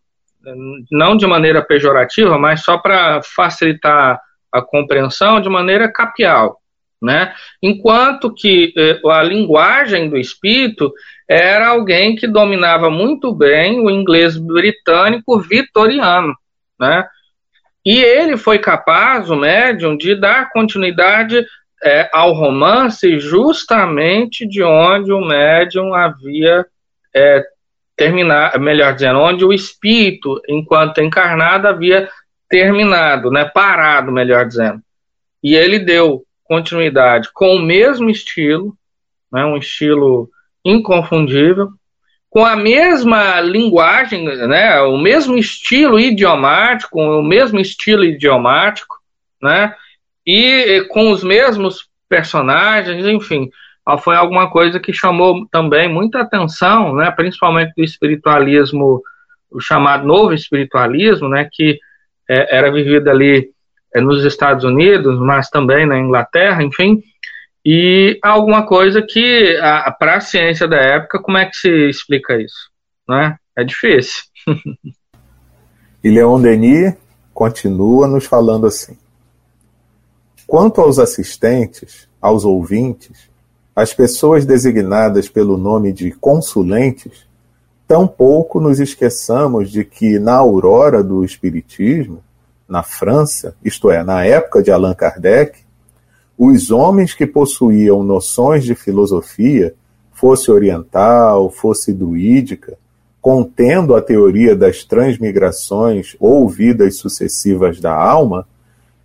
não 0.91 1.17
de 1.17 1.27
maneira 1.27 1.63
pejorativa, 1.63 2.39
mas 2.39 2.63
só 2.63 2.79
para 2.79 3.21
facilitar 3.23 4.21
a 4.53 4.63
compreensão, 4.63 5.41
de 5.41 5.49
maneira 5.49 5.91
capial, 5.91 6.61
né? 7.03 7.35
Enquanto 7.63 8.33
que 8.33 8.73
eh, 8.77 9.01
a 9.07 9.23
linguagem 9.23 10.09
do 10.09 10.17
espírito 10.17 10.93
era 11.29 11.69
alguém 11.69 12.15
que 12.15 12.27
dominava 12.27 12.89
muito 12.89 13.35
bem 13.35 13.81
o 13.81 13.91
inglês 13.91 14.37
britânico 14.37 15.39
vitoriano, 15.41 16.35
né? 16.79 17.07
E 17.85 18.03
ele 18.03 18.37
foi 18.37 18.59
capaz, 18.59 19.31
o 19.31 19.37
médium, 19.37 19.97
de 19.97 20.15
dar 20.15 20.51
continuidade 20.51 21.45
é, 21.85 22.09
ao 22.13 22.33
romance 22.33 23.19
justamente 23.19 24.47
de 24.47 24.63
onde 24.63 25.13
o 25.13 25.25
médium 25.25 25.95
havia 25.95 26.67
é, 27.15 27.43
terminado, 27.97 28.61
melhor 28.61 28.95
dizendo, 28.95 29.19
onde 29.21 29.45
o 29.45 29.53
espírito, 29.53 30.41
enquanto 30.49 31.01
encarnado, 31.01 31.67
havia 31.67 32.09
terminado, 32.49 33.31
né, 33.31 33.45
parado, 33.45 34.13
melhor 34.13 34.47
dizendo. 34.47 34.81
E 35.43 35.55
ele 35.55 35.79
deu 35.79 36.25
continuidade 36.45 37.31
com 37.33 37.57
o 37.57 37.63
mesmo 37.63 38.11
estilo, 38.11 38.77
né, 39.33 39.45
um 39.45 39.57
estilo 39.57 40.29
inconfundível, 40.65 41.71
com 42.29 42.45
a 42.45 42.55
mesma 42.55 43.41
linguagem, 43.41 44.25
né, 44.25 44.81
o 44.83 44.99
mesmo 44.99 45.39
estilo 45.39 45.99
idiomático, 45.99 47.01
o 47.01 47.23
mesmo 47.23 47.59
estilo 47.59 48.05
idiomático, 48.05 48.97
né, 49.41 49.75
e 50.25 50.85
com 50.91 51.11
os 51.11 51.25
mesmos 51.25 51.89
personagens, 52.09 53.07
enfim, 53.07 53.51
foi 54.03 54.17
alguma 54.17 54.51
coisa 54.51 54.81
que 54.81 54.93
chamou 54.93 55.47
também 55.47 55.89
muita 55.89 56.21
atenção, 56.21 56.95
né, 56.95 57.11
principalmente 57.11 57.73
do 57.77 57.85
espiritualismo, 57.85 59.01
o 59.51 59.61
chamado 59.61 60.05
novo 60.05 60.33
espiritualismo, 60.33 61.29
né, 61.29 61.49
que 61.53 61.79
é, 62.29 62.57
era 62.57 62.73
vivido 62.73 63.09
ali 63.09 63.51
é, 63.95 64.01
nos 64.01 64.25
Estados 64.25 64.65
Unidos, 64.65 65.19
mas 65.21 65.49
também 65.49 65.87
na 65.87 65.99
Inglaterra, 65.99 66.63
enfim, 66.63 67.03
e 67.65 68.19
alguma 68.23 68.65
coisa 68.65 69.03
que, 69.03 69.57
para 69.99 70.17
a 70.17 70.21
ciência 70.21 70.69
da 70.69 70.77
época, 70.77 71.21
como 71.21 71.37
é 71.37 71.47
que 71.47 71.57
se 71.57 71.89
explica 71.89 72.41
isso? 72.41 72.71
Né? 73.09 73.37
É 73.57 73.65
difícil. 73.65 74.23
e 76.05 76.09
Leon 76.09 76.41
Denis 76.41 76.95
continua 77.35 78.07
nos 78.07 78.25
falando 78.25 78.67
assim: 78.67 78.97
quanto 80.47 80.81
aos 80.81 81.01
assistentes, 81.01 82.09
aos 82.23 82.45
ouvintes, 82.45 83.29
as 83.77 83.93
pessoas 83.93 84.47
designadas 84.47 85.29
pelo 85.29 85.59
nome 85.59 85.93
de 85.93 86.11
consulentes, 86.11 87.27
tampouco 87.87 88.59
nos 88.59 88.81
esqueçamos 88.81 89.71
de 89.71 89.85
que 89.85 90.19
na 90.19 90.37
aurora 90.37 91.05
do 91.05 91.23
Espiritismo, 91.23 92.25
na 92.67 92.83
França, 92.83 93.55
isto 93.63 93.91
é, 93.91 94.03
na 94.03 94.25
época 94.25 94.63
de 94.63 94.71
Allan 94.71 94.95
Kardec, 94.95 95.59
os 96.39 96.71
homens 96.71 97.13
que 97.13 97.27
possuíam 97.27 98.03
noções 98.03 98.65
de 98.65 98.75
filosofia, 98.75 99.75
fosse 100.11 100.51
oriental, 100.51 101.51
fosse 101.51 101.93
druídica, 101.93 102.79
contendo 103.21 103.95
a 103.95 104.01
teoria 104.01 104.57
das 104.57 104.85
transmigrações 104.85 106.17
ou 106.19 106.49
vidas 106.49 106.97
sucessivas 106.97 107.79
da 107.79 107.95
alma, 107.95 108.49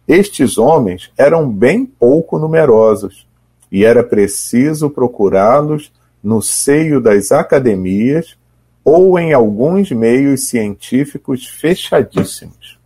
estes 0.07 0.57
homens 0.57 1.11
eram 1.17 1.51
bem 1.51 1.85
pouco 1.85 2.39
numerosos 2.39 3.29
e 3.71 3.85
era 3.85 4.03
preciso 4.03 4.89
procurá-los 4.89 5.91
no 6.23 6.41
seio 6.41 6.99
das 6.99 7.31
academias 7.31 8.37
ou 8.83 9.17
em 9.17 9.33
alguns 9.33 9.91
meios 9.91 10.49
científicos 10.49 11.47
fechadíssimos. 11.47 12.79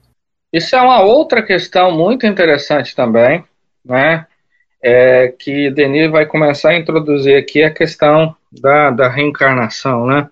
Isso 0.54 0.75
é 0.75 0.82
uma 0.82 1.01
outra 1.01 1.42
questão 1.42 1.92
muito 1.92 2.25
interessante 2.25 2.96
também, 2.96 3.44
né? 3.84 4.25
é, 4.88 5.30
que 5.30 5.72
Denis 5.72 6.12
vai 6.12 6.27
começar 6.27 6.70
a 6.70 6.77
introduzir 6.77 7.36
aqui 7.36 7.63
a 7.63 7.74
questão 7.74 8.36
da, 8.51 8.92
da 8.92 9.10
reencarnação, 9.10 10.06
né? 10.06 10.30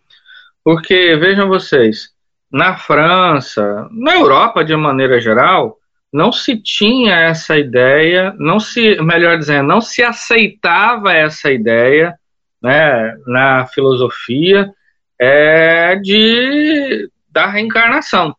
Porque, 0.64 1.16
vejam 1.16 1.48
vocês, 1.48 2.12
na 2.52 2.78
França, 2.78 3.90
na 3.92 4.14
Europa 4.14 4.64
de 4.64 4.76
maneira 4.76 5.20
geral, 5.20 5.80
não 6.14 6.32
se 6.32 6.56
tinha 6.56 7.16
essa 7.16 7.58
ideia, 7.58 8.36
não 8.38 8.60
se, 8.60 9.02
melhor 9.02 9.38
dizendo, 9.38 9.68
não 9.68 9.82
se 9.82 10.04
aceitava 10.04 11.12
essa 11.12 11.52
ideia, 11.52 12.14
né, 12.62 13.18
na 13.26 13.66
filosofia 13.66 14.70
é, 15.20 15.96
de 15.96 17.10
da 17.30 17.48
reencarnação, 17.48 18.36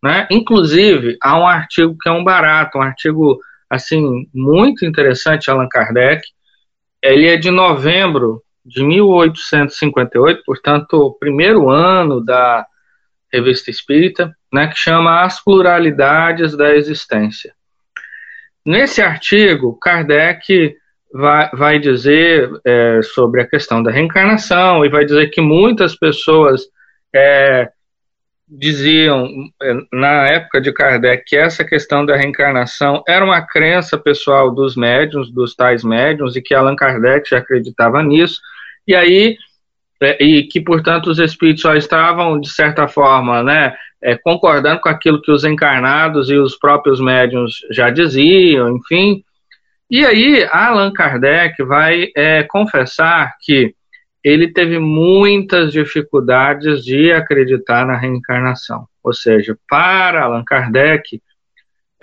né? 0.00 0.28
Inclusive 0.30 1.16
há 1.20 1.36
um 1.36 1.46
artigo 1.46 1.96
que 2.00 2.08
é 2.08 2.12
um 2.12 2.22
barato, 2.22 2.78
um 2.78 2.82
artigo 2.82 3.40
assim, 3.68 4.28
muito 4.32 4.86
interessante, 4.86 5.50
Allan 5.50 5.68
Kardec. 5.68 6.22
Ele 7.02 7.26
é 7.26 7.36
de 7.36 7.50
novembro 7.50 8.40
de 8.64 8.84
1858, 8.84 10.42
portanto, 10.46 10.94
o 10.94 11.12
primeiro 11.12 11.68
ano 11.68 12.24
da 12.24 12.64
Revista 13.36 13.70
Espírita, 13.70 14.34
né, 14.52 14.66
que 14.68 14.78
chama 14.78 15.22
As 15.22 15.42
Pluralidades 15.42 16.56
da 16.56 16.74
Existência. 16.74 17.52
Nesse 18.64 19.00
artigo, 19.00 19.78
Kardec 19.78 20.74
vai, 21.12 21.50
vai 21.52 21.78
dizer 21.78 22.50
é, 22.64 23.00
sobre 23.02 23.40
a 23.40 23.46
questão 23.46 23.82
da 23.82 23.90
reencarnação 23.90 24.84
e 24.84 24.88
vai 24.88 25.04
dizer 25.04 25.28
que 25.28 25.40
muitas 25.40 25.96
pessoas 25.96 26.62
é, 27.14 27.68
diziam 28.48 29.28
eh, 29.60 29.74
na 29.92 30.28
época 30.28 30.60
de 30.60 30.72
Kardec 30.72 31.24
que 31.26 31.36
essa 31.36 31.64
questão 31.64 32.06
da 32.06 32.16
reencarnação 32.16 33.02
era 33.06 33.24
uma 33.24 33.44
crença 33.44 33.98
pessoal 33.98 34.54
dos 34.54 34.76
médiums, 34.76 35.32
dos 35.32 35.54
tais 35.54 35.82
médiums, 35.82 36.36
e 36.36 36.42
que 36.42 36.54
Allan 36.54 36.76
Kardec 36.76 37.28
já 37.28 37.38
acreditava 37.38 38.02
nisso, 38.02 38.40
e 38.86 38.94
aí 38.94 39.36
e 40.20 40.42
que 40.44 40.60
portanto 40.60 41.06
os 41.08 41.18
espíritos 41.18 41.62
só 41.62 41.74
estavam 41.74 42.40
de 42.40 42.50
certa 42.50 42.86
forma, 42.86 43.42
né, 43.42 43.74
é, 44.02 44.16
concordando 44.16 44.80
com 44.80 44.88
aquilo 44.88 45.22
que 45.22 45.32
os 45.32 45.44
encarnados 45.44 46.30
e 46.30 46.36
os 46.36 46.56
próprios 46.56 47.00
médiums 47.00 47.60
já 47.70 47.90
diziam, 47.90 48.76
enfim. 48.76 49.22
E 49.90 50.04
aí 50.04 50.46
Allan 50.50 50.92
Kardec 50.92 51.62
vai 51.62 52.08
é, 52.16 52.42
confessar 52.42 53.34
que 53.40 53.74
ele 54.22 54.52
teve 54.52 54.78
muitas 54.80 55.72
dificuldades 55.72 56.84
de 56.84 57.12
acreditar 57.12 57.86
na 57.86 57.96
reencarnação. 57.96 58.88
Ou 59.02 59.14
seja, 59.14 59.56
para 59.68 60.24
Allan 60.24 60.42
Kardec, 60.44 61.22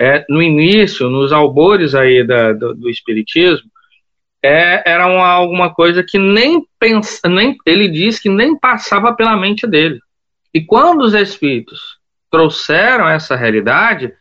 é, 0.00 0.24
no 0.28 0.42
início, 0.42 1.10
nos 1.10 1.32
albores 1.32 1.94
aí 1.94 2.26
da, 2.26 2.54
do, 2.54 2.74
do, 2.74 2.88
Espiritismo, 2.88 3.68
é, 4.46 4.82
era 4.84 5.06
uma, 5.06 5.26
alguma 5.26 5.72
coisa 5.72 6.04
que 6.06 6.18
nem, 6.18 6.62
pensa, 6.78 7.26
nem 7.26 7.56
ele 7.64 7.88
diz 7.88 8.20
que 8.20 8.28
nem 8.28 8.58
passava 8.58 9.14
pela 9.14 9.34
mente 9.38 9.66
dele. 9.66 9.98
E 10.52 10.60
quando 10.60 11.00
os 11.00 11.14
Espíritos 11.14 11.98
trouxeram 12.30 13.08
essa 13.08 13.34
realidade, 13.34 14.12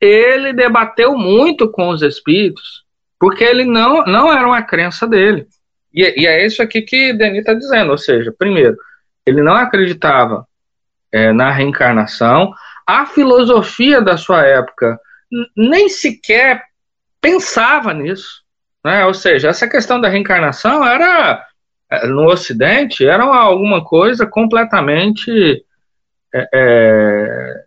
ele 0.00 0.54
debateu 0.54 1.14
muito 1.14 1.70
com 1.70 1.90
os 1.90 2.00
Espíritos, 2.00 2.84
porque 3.20 3.44
ele 3.44 3.66
não, 3.66 4.02
não 4.04 4.32
era 4.32 4.46
uma 4.46 4.62
crença 4.62 5.06
dele. 5.06 5.46
E, 5.92 6.22
e, 6.22 6.26
é 6.26 6.46
isso 6.46 6.62
aqui 6.62 6.80
que 6.80 7.12
Denis 7.12 7.40
está 7.40 7.52
dizendo, 7.52 7.90
ou 7.90 7.98
seja, 7.98 8.34
primeiro, 8.38 8.78
ele 9.26 9.42
não 9.42 9.54
acreditava 9.54 10.46
é, 11.12 11.34
na 11.34 11.50
reencarnação, 11.50 12.50
a 12.86 13.04
filosofia 13.04 14.00
da 14.00 14.16
sua 14.16 14.42
época 14.42 14.98
nem 15.54 15.90
sequer 15.90 16.62
pensava 17.20 17.92
nisso, 17.92 18.45
né? 18.86 19.04
ou 19.04 19.12
seja, 19.12 19.48
essa 19.48 19.68
questão 19.68 20.00
da 20.00 20.08
reencarnação 20.08 20.86
era, 20.86 21.44
é, 21.90 22.06
no 22.06 22.26
Ocidente, 22.26 23.06
era 23.06 23.24
alguma 23.24 23.84
coisa 23.84 24.26
completamente... 24.26 25.64
É, 26.34 27.64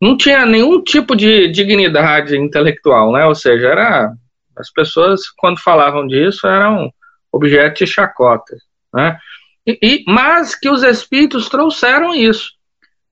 não 0.00 0.16
tinha 0.16 0.46
nenhum 0.46 0.82
tipo 0.82 1.14
de 1.16 1.48
dignidade 1.48 2.36
intelectual, 2.36 3.12
né? 3.12 3.26
Ou 3.26 3.34
seja, 3.34 3.66
era 3.66 4.12
as 4.56 4.70
pessoas 4.70 5.28
quando 5.36 5.60
falavam 5.60 6.06
disso 6.06 6.46
eram 6.46 6.92
objeto 7.32 7.84
de 7.84 7.90
chacota. 7.90 8.56
Né? 8.94 9.18
E, 9.66 9.78
e, 9.82 10.04
mas 10.06 10.54
que 10.54 10.70
os 10.70 10.82
espíritos 10.82 11.48
trouxeram 11.48 12.14
isso. 12.14 12.52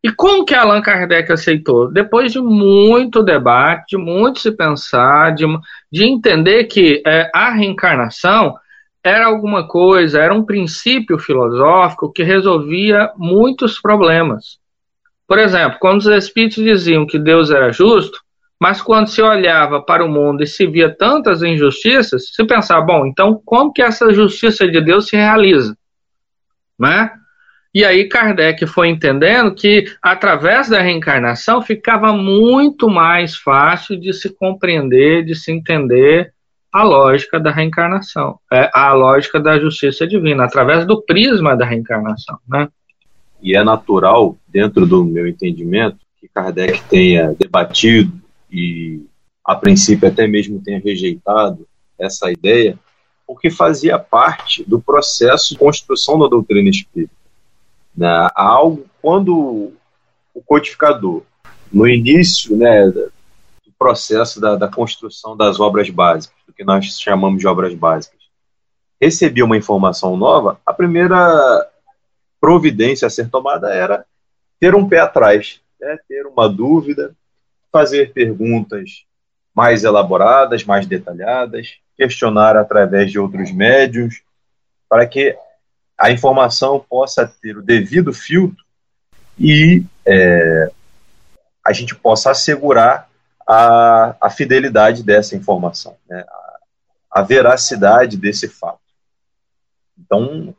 E 0.07 0.13
como 0.13 0.45
que 0.45 0.55
Allan 0.55 0.81
Kardec 0.83 1.33
aceitou? 1.33 1.91
Depois 1.91 2.31
de 2.31 2.39
muito 2.39 3.25
debate, 3.25 3.97
de 3.97 3.97
muito 3.97 4.39
se 4.39 4.53
pensar, 4.53 5.35
de, 5.35 5.45
de 5.91 6.05
entender 6.05 6.63
que 6.67 7.03
é, 7.05 7.29
a 7.35 7.51
reencarnação 7.51 8.55
era 9.03 9.27
alguma 9.27 9.67
coisa, 9.67 10.21
era 10.21 10.33
um 10.33 10.45
princípio 10.45 11.19
filosófico 11.19 12.13
que 12.13 12.23
resolvia 12.23 13.11
muitos 13.17 13.81
problemas. 13.81 14.61
Por 15.27 15.41
exemplo, 15.41 15.79
quando 15.81 15.99
os 15.99 16.07
espíritos 16.07 16.63
diziam 16.63 17.05
que 17.05 17.19
Deus 17.19 17.51
era 17.51 17.73
justo, 17.73 18.21
mas 18.61 18.81
quando 18.81 19.09
se 19.09 19.21
olhava 19.21 19.83
para 19.83 20.05
o 20.05 20.09
mundo 20.09 20.41
e 20.41 20.47
se 20.47 20.69
via 20.69 20.89
tantas 20.89 21.43
injustiças, 21.43 22.33
se 22.33 22.45
pensava, 22.45 22.81
bom, 22.81 23.07
então 23.07 23.43
como 23.45 23.73
que 23.73 23.83
essa 23.83 24.15
justiça 24.15 24.69
de 24.69 24.81
Deus 24.81 25.09
se 25.09 25.17
realiza? 25.17 25.77
Né? 26.79 27.11
E 27.77 27.85
aí 27.85 28.09
Kardec 28.09 28.67
foi 28.67 28.89
entendendo 28.89 29.55
que 29.55 29.85
através 30.01 30.71
da 30.71 30.81
reencarnação 30.81 31.61
ficava 31.61 32.11
muito 32.11 32.89
mais 32.89 33.37
fácil 33.37 34.01
de 34.01 34.15
se 34.15 34.31
compreender, 34.31 35.23
de 35.23 35.35
se 35.35 35.53
entender 35.53 36.33
a 36.73 36.83
lógica 36.83 37.39
da 37.39 37.51
reencarnação, 37.51 38.39
é, 38.51 38.71
a 38.73 38.95
lógica 38.95 39.39
da 39.39 39.61
justiça 39.61 40.07
divina, 40.07 40.45
através 40.45 40.87
do 40.87 41.03
prisma 41.03 41.55
da 41.55 41.67
reencarnação. 41.67 42.39
Né? 42.49 42.67
E 43.43 43.55
é 43.55 43.63
natural, 43.63 44.39
dentro 44.49 44.87
do 44.87 45.05
meu 45.05 45.27
entendimento, 45.27 45.99
que 46.19 46.29
Kardec 46.29 46.83
tenha 46.85 47.35
debatido 47.39 48.11
e 48.51 49.03
a 49.45 49.55
princípio 49.55 50.09
até 50.09 50.27
mesmo 50.27 50.63
tenha 50.63 50.81
rejeitado 50.81 51.69
essa 51.99 52.33
ideia, 52.33 52.79
porque 53.27 53.51
fazia 53.51 53.99
parte 53.99 54.65
do 54.67 54.81
processo 54.81 55.53
de 55.53 55.59
construção 55.59 56.19
da 56.19 56.27
doutrina 56.27 56.71
espírita. 56.71 57.15
Né? 57.97 58.29
Algo 58.35 58.87
quando 59.01 59.73
o 60.35 60.43
codificador, 60.45 61.23
no 61.73 61.89
início 61.89 62.57
né, 62.57 62.87
do 62.89 63.11
processo 63.79 64.41
da, 64.41 64.57
da 64.57 64.69
construção 64.69 65.37
das 65.37 65.59
obras 65.59 65.89
básicas, 65.89 66.37
do 66.47 66.53
que 66.53 66.65
nós 66.65 66.85
chamamos 67.01 67.41
de 67.41 67.47
obras 67.47 67.75
básicas, 67.75 68.21
recebia 69.01 69.45
uma 69.45 69.57
informação 69.57 70.17
nova, 70.17 70.61
a 70.65 70.73
primeira 70.73 71.71
providência 72.41 73.07
a 73.07 73.11
ser 73.11 73.31
tomada 73.31 73.73
era 73.73 74.05
ter 74.61 74.75
um 74.75 74.89
pé 74.89 75.01
atrás, 75.01 75.61
né? 75.81 75.99
ter 76.09 76.27
uma 76.27 76.49
dúvida, 76.49 77.15
fazer 77.73 78.13
perguntas 78.13 79.05
mais 79.55 79.85
elaboradas, 79.85 80.65
mais 80.65 80.87
detalhadas, 80.87 81.77
questionar 81.97 82.57
através 82.57 83.11
de 83.11 83.19
outros 83.19 83.51
médios, 83.53 84.23
para 84.89 85.07
que 85.07 85.37
a 85.99 86.11
informação 86.11 86.85
possa 86.89 87.27
ter 87.27 87.57
o 87.57 87.63
devido 87.63 88.13
filtro 88.13 88.65
e 89.39 89.83
é, 90.07 90.71
a 91.65 91.73
gente 91.73 91.95
possa 91.95 92.31
assegurar 92.31 93.09
a, 93.47 94.17
a 94.21 94.31
fidelidade 94.31 95.03
dessa 95.03 95.37
informação, 95.37 95.97
né? 96.09 96.25
a, 96.29 97.21
a 97.21 97.23
veracidade 97.23 98.17
desse 98.17 98.49
fato. 98.49 98.81
Então, 99.99 100.55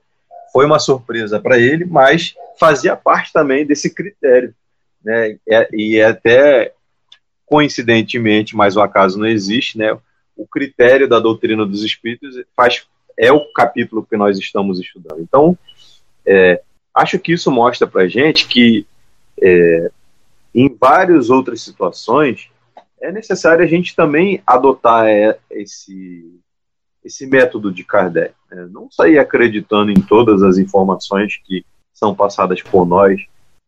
foi 0.52 0.66
uma 0.66 0.80
surpresa 0.80 1.40
para 1.40 1.58
ele, 1.58 1.86
mas 1.86 2.34
fazia 2.60 2.96
parte 2.96 3.32
também 3.32 3.66
desse 3.66 3.94
critério. 3.94 4.56
Né? 5.04 5.38
E 5.72 5.98
é 5.98 6.06
até 6.06 6.74
coincidentemente, 7.46 8.56
mas 8.56 8.76
o 8.76 8.82
acaso 8.82 9.18
não 9.18 9.26
existe, 9.26 9.78
né? 9.78 9.98
O 10.36 10.46
critério 10.46 11.08
da 11.08 11.20
doutrina 11.20 11.66
dos 11.66 11.84
espíritos 11.84 12.36
faz, 12.56 12.86
é 13.18 13.32
o 13.32 13.52
capítulo 13.52 14.06
que 14.08 14.16
nós 14.16 14.38
estamos 14.38 14.80
estudando. 14.80 15.22
Então, 15.22 15.58
é, 16.26 16.62
acho 16.94 17.18
que 17.20 17.34
isso 17.34 17.52
mostra 17.52 17.88
para 17.88 18.08
gente 18.08 18.48
que 18.48 18.86
é, 19.42 19.92
em 20.54 20.74
várias 20.74 21.30
outras 21.30 21.62
situações 21.62 22.50
é 23.00 23.12
necessário 23.12 23.64
a 23.64 23.68
gente 23.68 23.96
também 23.96 24.42
adotar 24.46 25.08
é, 25.08 25.38
esse, 25.52 26.40
esse 27.04 27.28
método 27.28 27.72
de 27.72 27.84
Kardec. 27.84 28.34
Né? 28.50 28.68
Não 28.72 28.90
sair 28.90 29.20
acreditando 29.20 29.92
em 29.92 30.02
todas 30.02 30.42
as 30.42 30.58
informações 30.58 31.38
que 31.44 31.64
são 31.94 32.16
passadas 32.16 32.62
por 32.62 32.86
nós, 32.86 33.22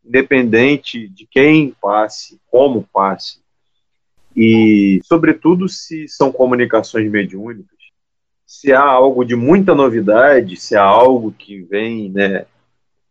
independente 0.03 1.07
de 1.07 1.27
quem 1.27 1.75
passe, 1.79 2.39
como 2.49 2.87
passe, 2.91 3.39
e, 4.35 5.01
sobretudo, 5.03 5.67
se 5.67 6.07
são 6.07 6.31
comunicações 6.31 7.09
mediúnicas, 7.09 7.78
se 8.49 8.73
há 8.73 8.81
algo 8.81 9.23
de 9.23 9.35
muita 9.35 9.75
novidade, 9.75 10.57
se 10.57 10.75
há 10.75 10.81
algo 10.81 11.31
que 11.31 11.61
vem 11.61 12.09
né, 12.09 12.47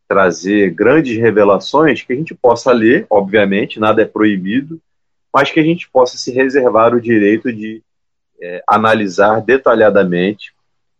trazer 0.08 0.72
grandes 0.72 1.16
revelações, 1.16 2.02
que 2.02 2.12
a 2.12 2.16
gente 2.16 2.34
possa 2.34 2.72
ler, 2.72 3.06
obviamente, 3.08 3.78
nada 3.78 4.02
é 4.02 4.04
proibido, 4.04 4.80
mas 5.32 5.52
que 5.52 5.60
a 5.60 5.62
gente 5.62 5.88
possa 5.88 6.18
se 6.18 6.32
reservar 6.32 6.92
o 6.92 7.00
direito 7.00 7.52
de 7.52 7.80
é, 8.42 8.64
analisar 8.66 9.40
detalhadamente 9.40 10.52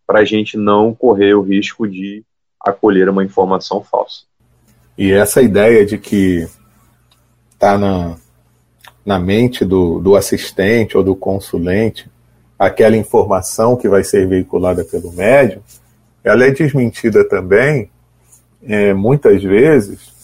para 0.07 0.21
a 0.21 0.25
gente 0.25 0.57
não 0.57 0.95
correr 0.95 1.35
o 1.35 1.43
risco 1.43 1.89
de 1.89 2.23
acolher 2.65 3.09
uma 3.09 3.25
informação 3.25 3.83
falsa. 3.83 4.23
E 4.97 5.11
essa 5.11 5.43
ideia 5.43 5.85
de 5.85 5.99
que 5.99 6.47
está 7.55 7.77
na, 7.77 8.17
na 9.05 9.19
mente 9.19 9.65
do, 9.65 9.99
do 9.99 10.15
assistente 10.15 10.97
ou 10.97 11.03
do 11.03 11.17
consulente 11.17 12.08
aquela 12.59 12.97
informação 12.97 13.77
que 13.77 13.89
vai 13.89 14.03
ser 14.03 14.27
veiculada 14.27 14.85
pelo 14.85 15.13
médium, 15.13 15.61
ela 16.25 16.45
é 16.45 16.51
desmentida 16.51 17.27
também, 17.27 17.91
é, 18.67 18.93
muitas 18.93 19.43
vezes, 19.43 20.19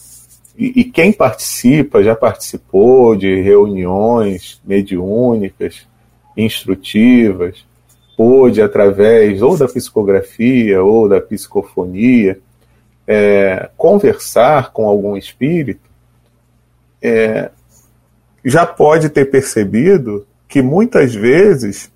e, 0.57 0.81
e, 0.81 0.83
quem 0.85 1.11
participa, 1.11 2.03
já 2.03 2.15
participou 2.15 3.15
de 3.15 3.41
reuniões 3.41 4.61
mediúnicas, 4.65 5.85
instrutivas, 6.35 7.65
pôde, 8.15 8.61
através 8.61 9.41
ou 9.41 9.57
da 9.57 9.67
psicografia 9.67 10.81
ou 10.81 11.09
da 11.09 11.19
psicofonia, 11.19 12.39
é, 13.07 13.69
conversar 13.75 14.71
com 14.71 14.87
algum 14.87 15.17
espírito, 15.17 15.89
é, 17.01 17.51
já 18.43 18.65
pode 18.65 19.09
ter 19.09 19.25
percebido 19.25 20.25
que 20.47 20.61
muitas 20.61 21.13
vezes 21.13 21.91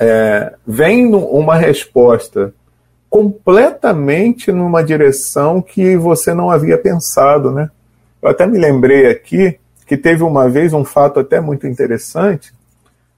é, 0.00 0.54
vem 0.66 1.14
uma 1.14 1.56
resposta 1.56 2.54
completamente 3.10 4.50
numa 4.50 4.82
direção 4.82 5.60
que 5.60 5.94
você 5.96 6.32
não 6.32 6.50
havia 6.50 6.78
pensado, 6.78 7.50
né? 7.50 7.70
Eu 8.22 8.30
até 8.30 8.46
me 8.46 8.58
lembrei 8.58 9.10
aqui 9.10 9.58
que 9.86 9.96
teve 9.96 10.22
uma 10.22 10.48
vez 10.48 10.72
um 10.72 10.84
fato 10.84 11.20
até 11.20 11.40
muito 11.40 11.66
interessante, 11.66 12.54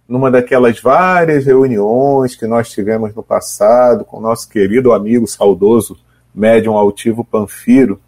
numa 0.09 0.31
daquelas 0.31 0.81
várias 0.81 1.45
reuniões 1.45 2.35
que 2.35 2.47
nós 2.47 2.71
tivemos 2.71 3.15
no 3.15 3.23
passado 3.23 4.05
com 4.05 4.21
nosso 4.21 4.49
querido 4.49 4.93
amigo 4.93 5.27
saudoso 5.27 5.99
médium 6.35 6.77
altivo 6.77 7.23
Panfiro, 7.23 8.01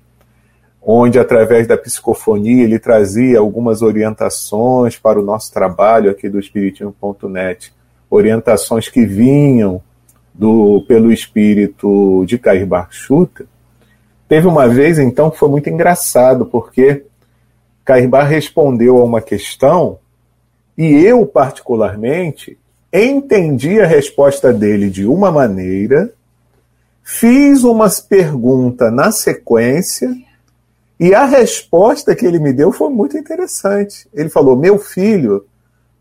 onde, 0.80 1.18
através 1.18 1.66
da 1.66 1.76
psicofonia, 1.76 2.64
ele 2.64 2.78
trazia 2.78 3.38
algumas 3.38 3.82
orientações 3.82 4.98
para 4.98 5.20
o 5.20 5.22
nosso 5.22 5.52
trabalho 5.52 6.10
aqui 6.10 6.28
do 6.28 6.38
Espiritismo.net, 6.38 7.73
orientações 8.14 8.88
que 8.88 9.04
vinham 9.04 9.82
do, 10.32 10.84
pelo 10.86 11.12
espírito 11.12 12.24
de 12.26 12.38
Cair 12.38 12.66
Barschuta. 12.66 13.46
Teve 14.28 14.46
uma 14.46 14.68
vez, 14.68 14.98
então, 14.98 15.30
que 15.30 15.38
foi 15.38 15.48
muito 15.48 15.68
engraçado, 15.68 16.46
porque 16.46 17.04
Cairbar 17.84 18.26
respondeu 18.26 18.98
a 18.98 19.04
uma 19.04 19.20
questão 19.20 19.98
e 20.76 20.92
eu, 20.92 21.24
particularmente, 21.26 22.58
entendi 22.92 23.80
a 23.80 23.86
resposta 23.86 24.52
dele 24.52 24.88
de 24.88 25.06
uma 25.06 25.30
maneira, 25.30 26.12
fiz 27.02 27.62
uma 27.62 27.88
pergunta 28.08 28.90
na 28.90 29.12
sequência 29.12 30.10
e 30.98 31.14
a 31.14 31.26
resposta 31.26 32.14
que 32.14 32.24
ele 32.24 32.38
me 32.38 32.52
deu 32.52 32.72
foi 32.72 32.88
muito 32.88 33.16
interessante. 33.16 34.08
Ele 34.14 34.28
falou: 34.28 34.56
Meu 34.56 34.78
filho, 34.78 35.44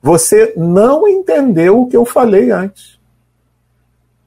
você 0.04 0.52
não 0.58 1.08
entendeu 1.08 1.80
o 1.80 1.88
que 1.88 1.96
eu 1.96 2.04
falei 2.04 2.52
antes. 2.52 3.00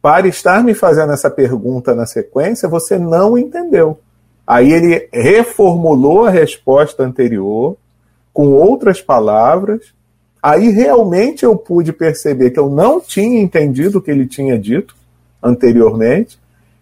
Para 0.01 0.27
estar 0.27 0.65
me 0.65 0.73
fazendo 0.73 1.13
essa 1.13 1.29
pergunta 1.29 1.95
na 1.95 2.07
sequência, 2.07 2.67
você 2.67 2.99
não 2.99 3.37
entendeu. 3.37 3.99
Aí 4.47 4.73
ele 4.73 5.07
reformulou 5.13 6.25
a 6.25 6.31
resposta 6.31 7.03
anterior 7.03 7.77
com 8.33 8.53
outras 8.55 9.03
palavras. 9.03 9.93
Aí 10.43 10.71
realmente 10.71 11.45
eu 11.45 11.55
pude 11.55 11.93
perceber 11.93 12.53
que 12.53 12.59
eu 12.59 12.71
não 12.71 12.99
tinha 12.99 13.39
entendido 13.39 13.99
o 13.99 14.01
que 14.01 14.11
ele 14.11 14.27
tinha 14.27 14.59
dito 14.59 14.97
anteriormente. 15.43 16.39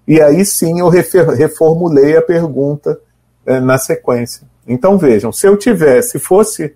E 0.06 0.22
aí 0.22 0.44
sim 0.44 0.78
eu 0.78 0.88
reformulei 0.88 2.16
a 2.16 2.22
pergunta 2.22 3.00
é, 3.44 3.58
na 3.58 3.76
sequência. 3.76 4.46
Então 4.68 4.96
vejam, 4.96 5.32
se 5.32 5.48
eu 5.48 5.56
tivesse, 5.56 6.10
se 6.10 6.18
fosse 6.20 6.74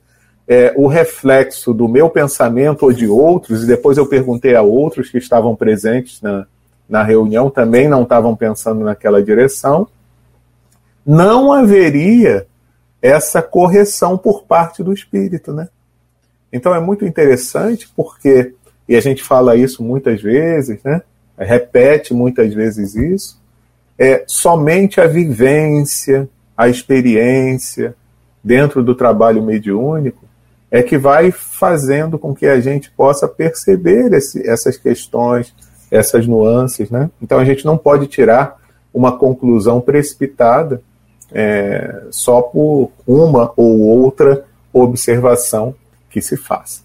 é, 0.49 0.73
o 0.75 0.87
reflexo 0.87 1.75
do 1.75 1.87
meu 1.87 2.09
pensamento 2.09 2.85
ou 2.85 2.93
de 2.93 3.07
outros, 3.07 3.63
e 3.63 3.67
depois 3.67 3.99
eu 3.99 4.07
perguntei 4.07 4.55
a 4.57 4.63
outros 4.63 5.11
que 5.11 5.19
estavam 5.19 5.55
presentes 5.55 6.23
na, 6.23 6.47
na 6.89 7.03
reunião, 7.03 7.51
também 7.51 7.87
não 7.87 8.03
estavam 8.03 8.35
pensando 8.35 8.81
naquela 8.81 9.23
direção, 9.23 9.87
não 11.05 11.53
haveria 11.53 12.47
essa 13.03 13.43
correção 13.43 14.17
por 14.17 14.45
parte 14.45 14.83
do 14.83 14.93
espírito, 14.93 15.53
né? 15.53 15.69
Então 16.51 16.75
é 16.75 16.81
muito 16.81 17.05
interessante 17.05 17.87
porque, 17.95 18.55
e 18.89 18.97
a 18.97 19.01
gente 19.01 19.23
fala 19.23 19.55
isso 19.55 19.83
muitas 19.83 20.23
vezes, 20.23 20.83
né? 20.83 21.03
Repete 21.37 22.15
muitas 22.15 22.53
vezes 22.55 22.95
isso, 22.95 23.39
é 23.99 24.25
somente 24.27 24.99
a 24.99 25.07
vivência, 25.07 26.29
a 26.57 26.69
experiência 26.69 27.95
dentro 28.43 28.83
do 28.83 28.95
trabalho 28.95 29.43
mediúnico 29.43 30.28
é 30.71 30.83
que 30.83 30.99
vai 30.99 31.31
fazendo 31.31 32.19
com 32.19 32.35
que 32.35 32.47
a 32.47 32.61
gente 32.61 32.91
possa 32.91 33.27
perceber 33.27 34.13
esse, 34.13 34.47
essas 34.49 34.77
questões, 34.77 35.55
essas 35.91 36.27
nuances, 36.27 36.91
né? 36.91 37.11
Então 37.23 37.39
a 37.39 37.45
gente 37.45 37.65
não 37.65 37.79
pode 37.79 38.07
tirar 38.07 38.57
uma 38.93 39.17
conclusão 39.17 39.81
precipitada 39.81 40.83
é, 41.33 42.05
só 42.11 42.43
por 42.43 42.93
uma 43.07 43.53
ou 43.57 43.81
outra 43.81 44.45
observação 44.73 45.75
que 46.11 46.21
se 46.21 46.37
faça. 46.37 46.85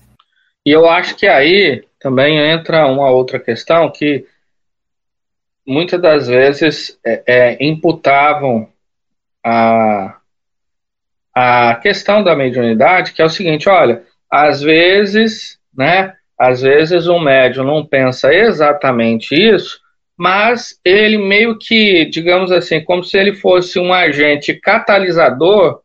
E 0.65 0.72
eu 0.72 0.88
acho 0.88 1.15
que 1.15 1.28
aí 1.28 1.84
também 2.00 2.39
entra 2.39 2.88
uma 2.88 3.10
outra 3.10 3.39
questão 3.39 3.89
que 3.91 4.26
muitas 5.65 6.02
das 6.02 6.28
vezes 6.28 6.98
é, 7.06 7.24
é, 7.26 7.58
imputavam 7.65 8.69
a, 9.43 10.17
a 11.36 11.76
questão 11.76 12.24
da 12.24 12.36
mediunidade, 12.36 13.13
que 13.13 13.22
é 13.22 13.26
o 13.26 13.30
seguinte, 13.30 13.67
olha, 13.67 14.04
às 14.30 14.62
vezes, 14.62 15.58
né, 15.76 16.13
às 16.38 16.62
vezes 16.62 17.08
o 17.08 17.19
médium 17.19 17.63
não 17.63 17.86
pensa 17.86 18.34
exatamente 18.34 19.34
isso, 19.34 19.80
mas 20.17 20.80
ele 20.86 21.17
meio 21.17 21.58
que, 21.58 22.06
digamos 22.06 22.52
assim, 22.52 22.84
como 22.84 23.04
se 23.04 23.17
ele 23.17 23.34
fosse 23.34 23.80
um 23.80 23.91
agente 23.91 24.54
catalisador 24.54 25.82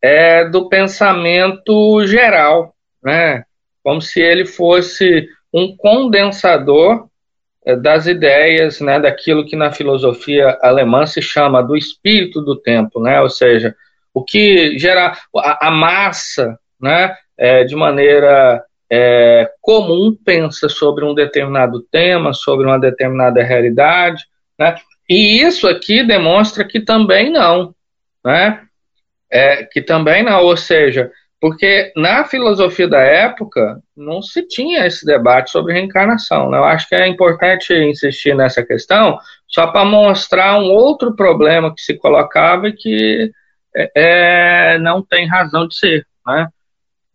é, 0.00 0.44
do 0.48 0.68
pensamento 0.68 2.06
geral, 2.06 2.74
né? 3.02 3.44
Como 3.82 4.00
se 4.00 4.20
ele 4.20 4.44
fosse 4.44 5.28
um 5.52 5.76
condensador 5.76 7.08
é, 7.64 7.74
das 7.74 8.06
ideias, 8.06 8.80
né, 8.80 9.00
daquilo 9.00 9.44
que 9.44 9.56
na 9.56 9.72
filosofia 9.72 10.58
alemã 10.62 11.06
se 11.06 11.20
chama 11.20 11.62
do 11.62 11.76
espírito 11.76 12.40
do 12.40 12.56
tempo, 12.56 13.00
né, 13.00 13.20
ou 13.20 13.28
seja, 13.28 13.74
o 14.16 14.24
que 14.24 14.78
gera 14.78 15.12
a, 15.36 15.68
a 15.68 15.70
massa, 15.70 16.58
né, 16.80 17.14
é, 17.36 17.64
de 17.64 17.76
maneira 17.76 18.64
é, 18.90 19.46
comum 19.60 20.16
pensa 20.24 20.70
sobre 20.70 21.04
um 21.04 21.12
determinado 21.12 21.82
tema, 21.92 22.32
sobre 22.32 22.66
uma 22.66 22.80
determinada 22.80 23.42
realidade, 23.42 24.24
né, 24.58 24.74
e 25.06 25.42
isso 25.42 25.68
aqui 25.68 26.02
demonstra 26.02 26.64
que 26.64 26.80
também 26.80 27.30
não, 27.30 27.74
né, 28.24 28.62
é, 29.30 29.64
que 29.64 29.82
também 29.82 30.22
não, 30.22 30.44
ou 30.44 30.56
seja, 30.56 31.12
porque 31.38 31.92
na 31.94 32.24
filosofia 32.24 32.88
da 32.88 33.00
época 33.00 33.82
não 33.94 34.22
se 34.22 34.48
tinha 34.48 34.86
esse 34.86 35.04
debate 35.04 35.50
sobre 35.50 35.74
reencarnação. 35.74 36.48
Né? 36.48 36.56
Eu 36.56 36.64
acho 36.64 36.88
que 36.88 36.94
é 36.94 37.06
importante 37.06 37.74
insistir 37.74 38.34
nessa 38.34 38.64
questão 38.64 39.18
só 39.46 39.66
para 39.66 39.84
mostrar 39.84 40.58
um 40.58 40.70
outro 40.70 41.14
problema 41.14 41.74
que 41.74 41.82
se 41.82 41.92
colocava 41.98 42.68
e 42.68 42.72
que 42.72 43.30
é, 43.76 44.74
é, 44.74 44.78
não 44.78 45.02
tem 45.02 45.26
razão 45.26 45.68
de 45.68 45.76
ser. 45.76 46.06
Né? 46.26 46.48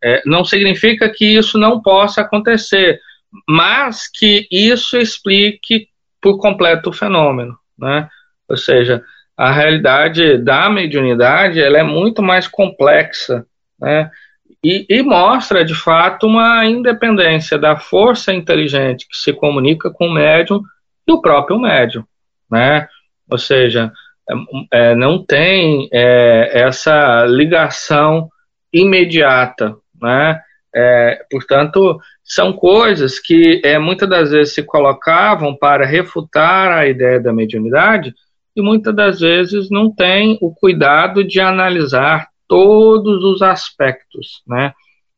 É, 0.03 0.21
não 0.25 0.45
significa 0.45 1.09
que 1.09 1.25
isso 1.25 1.57
não 1.57 1.81
possa 1.81 2.21
acontecer, 2.21 2.99
mas 3.47 4.07
que 4.07 4.47
isso 4.51 4.97
explique 4.97 5.87
por 6.21 6.37
completo 6.37 6.89
o 6.89 6.93
fenômeno. 6.93 7.57
Né? 7.77 8.07
Ou 8.47 8.57
seja, 8.57 9.03
a 9.35 9.51
realidade 9.51 10.37
da 10.37 10.69
mediunidade 10.69 11.59
ela 11.59 11.77
é 11.77 11.83
muito 11.83 12.21
mais 12.21 12.47
complexa 12.47 13.45
né? 13.81 14.11
E, 14.63 14.85
e, 14.87 15.01
mostra, 15.01 15.65
de 15.65 15.73
fato, 15.73 16.27
uma 16.27 16.63
independência 16.67 17.57
da 17.57 17.75
força 17.75 18.31
inteligente 18.31 19.07
que 19.09 19.17
se 19.17 19.33
comunica 19.33 19.89
com 19.89 20.07
o 20.07 20.13
médium 20.13 20.61
e 21.07 21.11
o 21.11 21.19
próprio 21.19 21.59
médium, 21.59 22.05
né? 22.49 22.87
Ou 23.27 23.39
seja, 23.39 23.91
é, 24.31 24.91
é, 24.91 24.95
não 24.95 25.23
tem 25.23 25.89
é, 25.91 26.61
essa 26.61 27.25
ligação 27.25 28.29
imediata, 28.71 29.75
né? 30.01 30.39
É, 30.73 31.25
portanto, 31.29 31.99
são 32.23 32.53
coisas 32.53 33.19
que 33.19 33.61
é, 33.63 33.77
muitas 33.77 34.07
das 34.07 34.31
vezes 34.31 34.53
se 34.53 34.63
colocavam 34.63 35.53
para 35.53 35.85
refutar 35.85 36.71
a 36.71 36.87
ideia 36.87 37.19
da 37.19 37.33
mediunidade 37.33 38.13
e 38.55 38.61
muitas 38.61 38.95
das 38.95 39.19
vezes 39.19 39.69
não 39.69 39.93
tem 39.93 40.37
o 40.41 40.53
cuidado 40.53 41.25
de 41.25 41.41
analisar 41.41 42.29
todos 42.47 43.23
os 43.23 43.41
aspectos 43.41 44.41
né, 44.47 44.73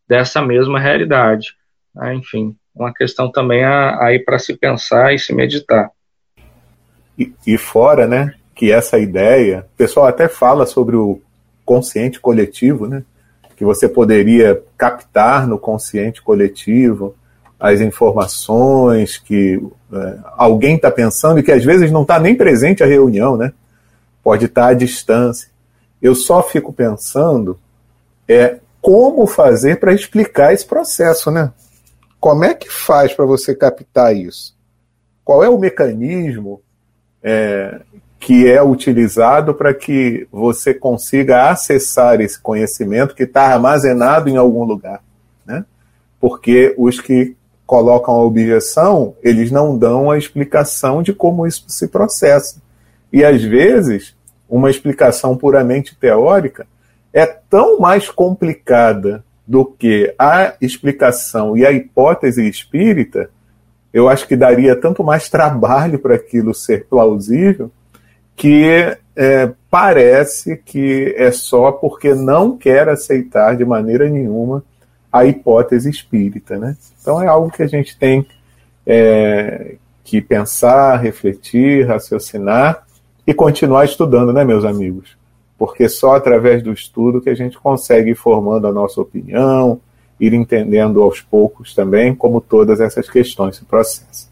dessa 0.08 0.42
mesma 0.42 0.80
realidade. 0.80 1.56
Né, 1.94 2.16
enfim, 2.16 2.56
uma 2.74 2.92
questão 2.92 3.32
também 3.32 3.64
aí 3.64 4.18
para 4.18 4.40
se 4.40 4.58
pensar 4.58 5.14
e 5.14 5.20
se 5.20 5.34
meditar. 5.34 5.92
E, 7.18 7.32
e 7.46 7.60
fora, 7.60 8.08
né, 8.08 8.34
que 8.56 8.72
essa 8.72 8.98
ideia, 9.00 9.66
o 9.74 9.78
pessoal 9.78 10.08
até 10.08 10.28
fala 10.28 10.66
sobre 10.66 10.96
o 10.96 11.20
consciente 11.66 12.20
coletivo, 12.20 12.88
né, 12.88 13.04
que 13.56 13.64
você 13.64 13.88
poderia 13.88 14.62
captar 14.78 15.48
no 15.48 15.58
consciente 15.58 16.22
coletivo 16.22 17.16
as 17.60 17.80
informações 17.80 19.18
que 19.18 19.62
é, 19.94 20.18
alguém 20.36 20.76
está 20.76 20.92
pensando 20.92 21.40
e 21.40 21.44
que 21.44 21.52
às 21.52 21.64
vezes 21.64 21.92
não 21.92 22.02
está 22.02 22.20
nem 22.20 22.36
presente 22.36 22.84
à 22.84 22.86
reunião, 22.86 23.38
né? 23.38 23.54
Pode 24.22 24.46
estar 24.46 24.64
tá 24.64 24.68
à 24.70 24.74
distância. 24.74 25.50
Eu 26.02 26.14
só 26.14 26.44
fico 26.44 26.74
pensando 26.74 27.58
é 28.28 28.58
como 28.82 29.26
fazer 29.26 29.80
para 29.80 29.94
explicar 29.94 30.54
esse 30.54 30.66
processo, 30.66 31.32
né? 31.32 31.54
Como 32.20 32.44
é 32.44 32.54
que 32.54 32.70
faz 32.70 33.14
para 33.14 33.26
você 33.26 33.56
captar 33.56 34.14
isso? 34.14 34.54
Qual 35.24 35.42
é 35.42 35.48
o 35.48 35.58
mecanismo 35.58 36.62
é, 37.24 37.80
que 38.24 38.50
é 38.50 38.64
utilizado 38.64 39.54
para 39.54 39.74
que 39.74 40.26
você 40.32 40.74
consiga 40.74 41.50
acessar 41.50 42.22
esse 42.22 42.40
conhecimento 42.40 43.14
que 43.14 43.24
está 43.24 43.48
armazenado 43.48 44.30
em 44.30 44.38
algum 44.38 44.64
lugar, 44.64 45.04
né? 45.46 45.66
Porque 46.22 46.74
os 46.78 47.02
que 47.02 47.36
colocam 47.66 48.14
a 48.14 48.24
objeção, 48.24 49.14
eles 49.22 49.52
não 49.52 49.78
dão 49.78 50.10
a 50.10 50.18
explicação 50.18 51.04
de 51.04 51.12
como 51.12 51.46
isso 51.46 51.66
se 51.68 51.90
processa. 51.90 52.62
E 53.12 53.26
às 53.26 53.44
vezes 53.44 54.16
uma 54.48 54.70
explicação 54.70 55.36
puramente 55.36 55.94
teórica 55.94 56.66
é 57.12 57.26
tão 57.26 57.78
mais 57.78 58.10
complicada 58.10 59.22
do 59.46 59.66
que 59.66 60.16
a 60.18 60.54
explicação 60.62 61.58
e 61.58 61.66
a 61.66 61.74
hipótese 61.74 62.48
espírita, 62.48 63.30
eu 63.94 64.08
acho 64.08 64.26
que 64.26 64.38
daria 64.38 64.78
tanto 64.78 65.04
mais 65.04 65.30
trabalho 65.30 66.00
para 66.00 66.16
aquilo 66.16 66.54
ser 66.54 66.86
plausível, 66.86 67.70
que 68.36 68.98
é, 69.16 69.52
parece 69.70 70.58
que 70.58 71.14
é 71.18 71.32
só 71.32 71.72
porque 71.72 72.14
não 72.14 72.58
quer 72.58 72.90
aceitar 72.90 73.56
de 73.56 73.66
maneira 73.66 74.10
nenhuma 74.10 74.64
a 75.12 75.26
hipótese 75.26 75.90
espírita. 75.90 76.58
Né? 76.58 76.76
Então 77.02 77.22
é 77.22 77.28
algo 77.28 77.52
que 77.52 77.62
a 77.62 77.68
gente 77.68 77.98
tem 77.98 78.26
é, 78.86 79.76
que 80.04 80.22
pensar, 80.22 80.98
refletir, 80.98 81.88
raciocinar 81.88 82.86
e 83.26 83.34
continuar 83.34 83.86
estudando, 83.86 84.34
né, 84.34 84.44
meus 84.44 84.66
amigos? 84.66 85.16
Porque 85.58 85.88
só 85.88 86.16
através 86.16 86.62
do 86.62 86.74
estudo 86.74 87.22
que 87.22 87.30
a 87.30 87.36
gente 87.36 87.58
consegue 87.58 88.12
ir 88.12 88.16
formando 88.16 88.68
a 88.68 88.72
nossa 88.72 89.00
opinião, 89.00 89.80
ir 90.20 90.34
entendendo 90.34 91.02
aos 91.02 91.22
poucos 91.22 91.74
também 91.74 92.14
como 92.14 92.42
todas 92.42 92.82
essas 92.82 93.10
questões 93.10 93.58
se 93.58 93.66
processam. 93.66 94.30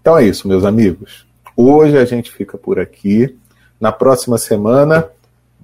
Então 0.00 0.18
é 0.18 0.24
isso, 0.24 0.46
meus 0.46 0.64
amigos. 0.64 1.26
Hoje 1.56 1.98
a 1.98 2.04
gente 2.04 2.32
fica 2.32 2.56
por 2.56 2.78
aqui. 2.78 3.36
Na 3.80 3.92
próxima 3.92 4.38
semana 4.38 5.08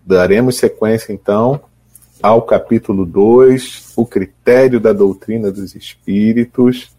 daremos 0.04 0.56
sequência 0.56 1.12
então 1.12 1.60
ao 2.22 2.42
capítulo 2.42 3.06
2, 3.06 3.92
o 3.96 4.04
critério 4.04 4.80
da 4.80 4.92
doutrina 4.92 5.52
dos 5.52 5.74
espíritos 5.74 6.90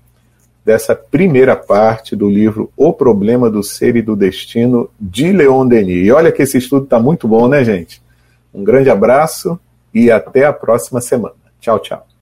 dessa 0.64 0.96
primeira 0.96 1.56
parte 1.56 2.16
do 2.16 2.30
livro 2.30 2.72
O 2.78 2.94
Problema 2.94 3.50
do 3.50 3.64
Ser 3.64 3.96
e 3.96 4.02
do 4.02 4.16
Destino, 4.16 4.90
de 5.00 5.32
Leon 5.32 5.68
Denis. 5.68 6.06
E 6.06 6.12
olha 6.12 6.32
que 6.32 6.44
esse 6.44 6.58
estudo 6.58 6.84
está 6.84 7.00
muito 7.00 7.28
bom, 7.28 7.48
né, 7.48 7.64
gente? 7.64 8.02
Um 8.54 8.64
grande 8.64 8.90
abraço 8.90 9.60
e 9.94 10.12
até 10.12 10.46
a 10.46 10.54
próxima 10.54 11.02
semana. 11.02 11.36
Tchau, 11.60 11.80
tchau. 11.80 12.09